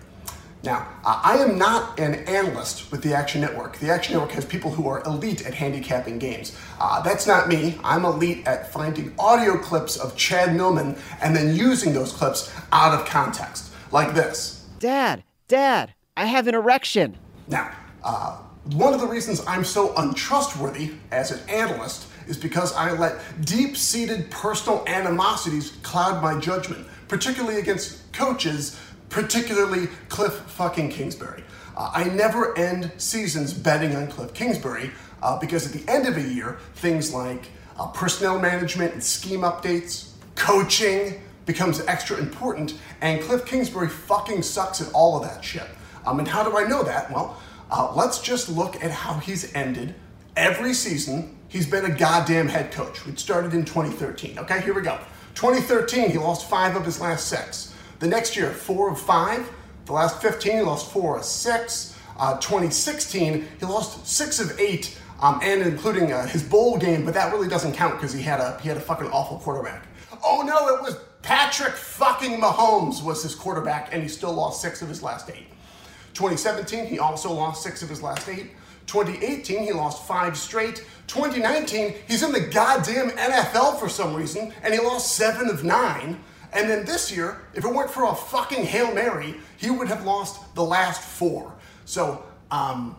[0.64, 3.78] Now, uh, I am not an analyst with the Action Network.
[3.78, 6.56] The Action Network has people who are elite at handicapping games.
[6.80, 7.78] Uh, that's not me.
[7.84, 12.98] I'm elite at finding audio clips of Chad Millman and then using those clips out
[12.98, 14.66] of context, like this.
[14.78, 17.18] Dad, Dad, I have an erection.
[17.46, 17.70] Now,
[18.02, 18.38] uh,
[18.72, 23.76] one of the reasons I'm so untrustworthy as an analyst is because I let deep
[23.76, 31.44] seated personal animosities cloud my judgment, particularly against coaches, particularly Cliff fucking Kingsbury.
[31.76, 34.92] Uh, I never end seasons betting on Cliff Kingsbury
[35.22, 37.48] uh, because at the end of a year, things like
[37.78, 44.80] uh, personnel management and scheme updates, coaching becomes extra important, and Cliff Kingsbury fucking sucks
[44.80, 45.68] at all of that shit.
[46.06, 47.10] Um, and how do I know that?
[47.10, 47.38] Well,
[47.70, 49.94] uh, let's just look at how he's ended
[50.36, 51.38] every season.
[51.48, 53.04] He's been a goddamn head coach.
[53.06, 54.38] We started in 2013.
[54.40, 54.98] Okay, here we go.
[55.34, 57.74] 2013, he lost five of his last six.
[57.98, 59.48] The next year, four of five.
[59.86, 61.96] The last 15, he lost four of six.
[62.18, 67.14] Uh, 2016, he lost six of eight, um, and including uh, his bowl game, but
[67.14, 69.86] that really doesn't count because he had a he had a fucking awful quarterback.
[70.22, 74.80] Oh no, it was Patrick fucking Mahomes was his quarterback, and he still lost six
[74.80, 75.46] of his last eight.
[76.14, 78.52] 2017, he also lost six of his last eight.
[78.86, 80.84] 2018, he lost five straight.
[81.06, 86.20] 2019, he's in the goddamn NFL for some reason, and he lost seven of nine.
[86.52, 90.04] And then this year, if it weren't for a fucking Hail Mary, he would have
[90.04, 91.52] lost the last four.
[91.84, 92.96] So, um,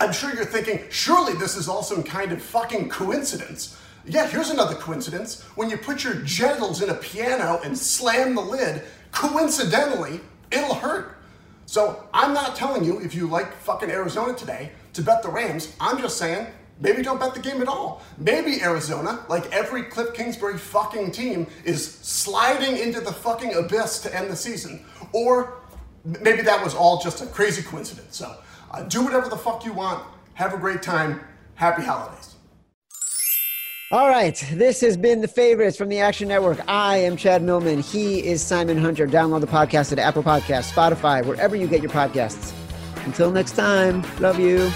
[0.00, 3.76] I'm sure you're thinking, surely this is all some kind of fucking coincidence.
[4.06, 5.42] Yeah, here's another coincidence.
[5.54, 8.82] When you put your genitals in a piano and slam the lid,
[9.12, 10.20] coincidentally,
[10.50, 11.17] it'll hurt.
[11.68, 15.76] So I'm not telling you if you like fucking Arizona today to bet the Rams.
[15.78, 16.46] I'm just saying
[16.80, 18.00] maybe don't bet the game at all.
[18.16, 24.16] Maybe Arizona, like every Cliff Kingsbury fucking team, is sliding into the fucking abyss to
[24.16, 24.82] end the season.
[25.12, 25.60] Or
[26.22, 28.16] maybe that was all just a crazy coincidence.
[28.16, 28.34] So
[28.70, 30.02] uh, do whatever the fuck you want.
[30.32, 31.20] Have a great time.
[31.56, 32.27] Happy holidays.
[33.90, 36.58] All right, this has been the favorites from the Action Network.
[36.68, 37.80] I am Chad Millman.
[37.80, 39.06] He is Simon Hunter.
[39.06, 42.52] Download the podcast at Apple Podcasts, Spotify, wherever you get your podcasts.
[43.06, 44.70] Until next time, love you.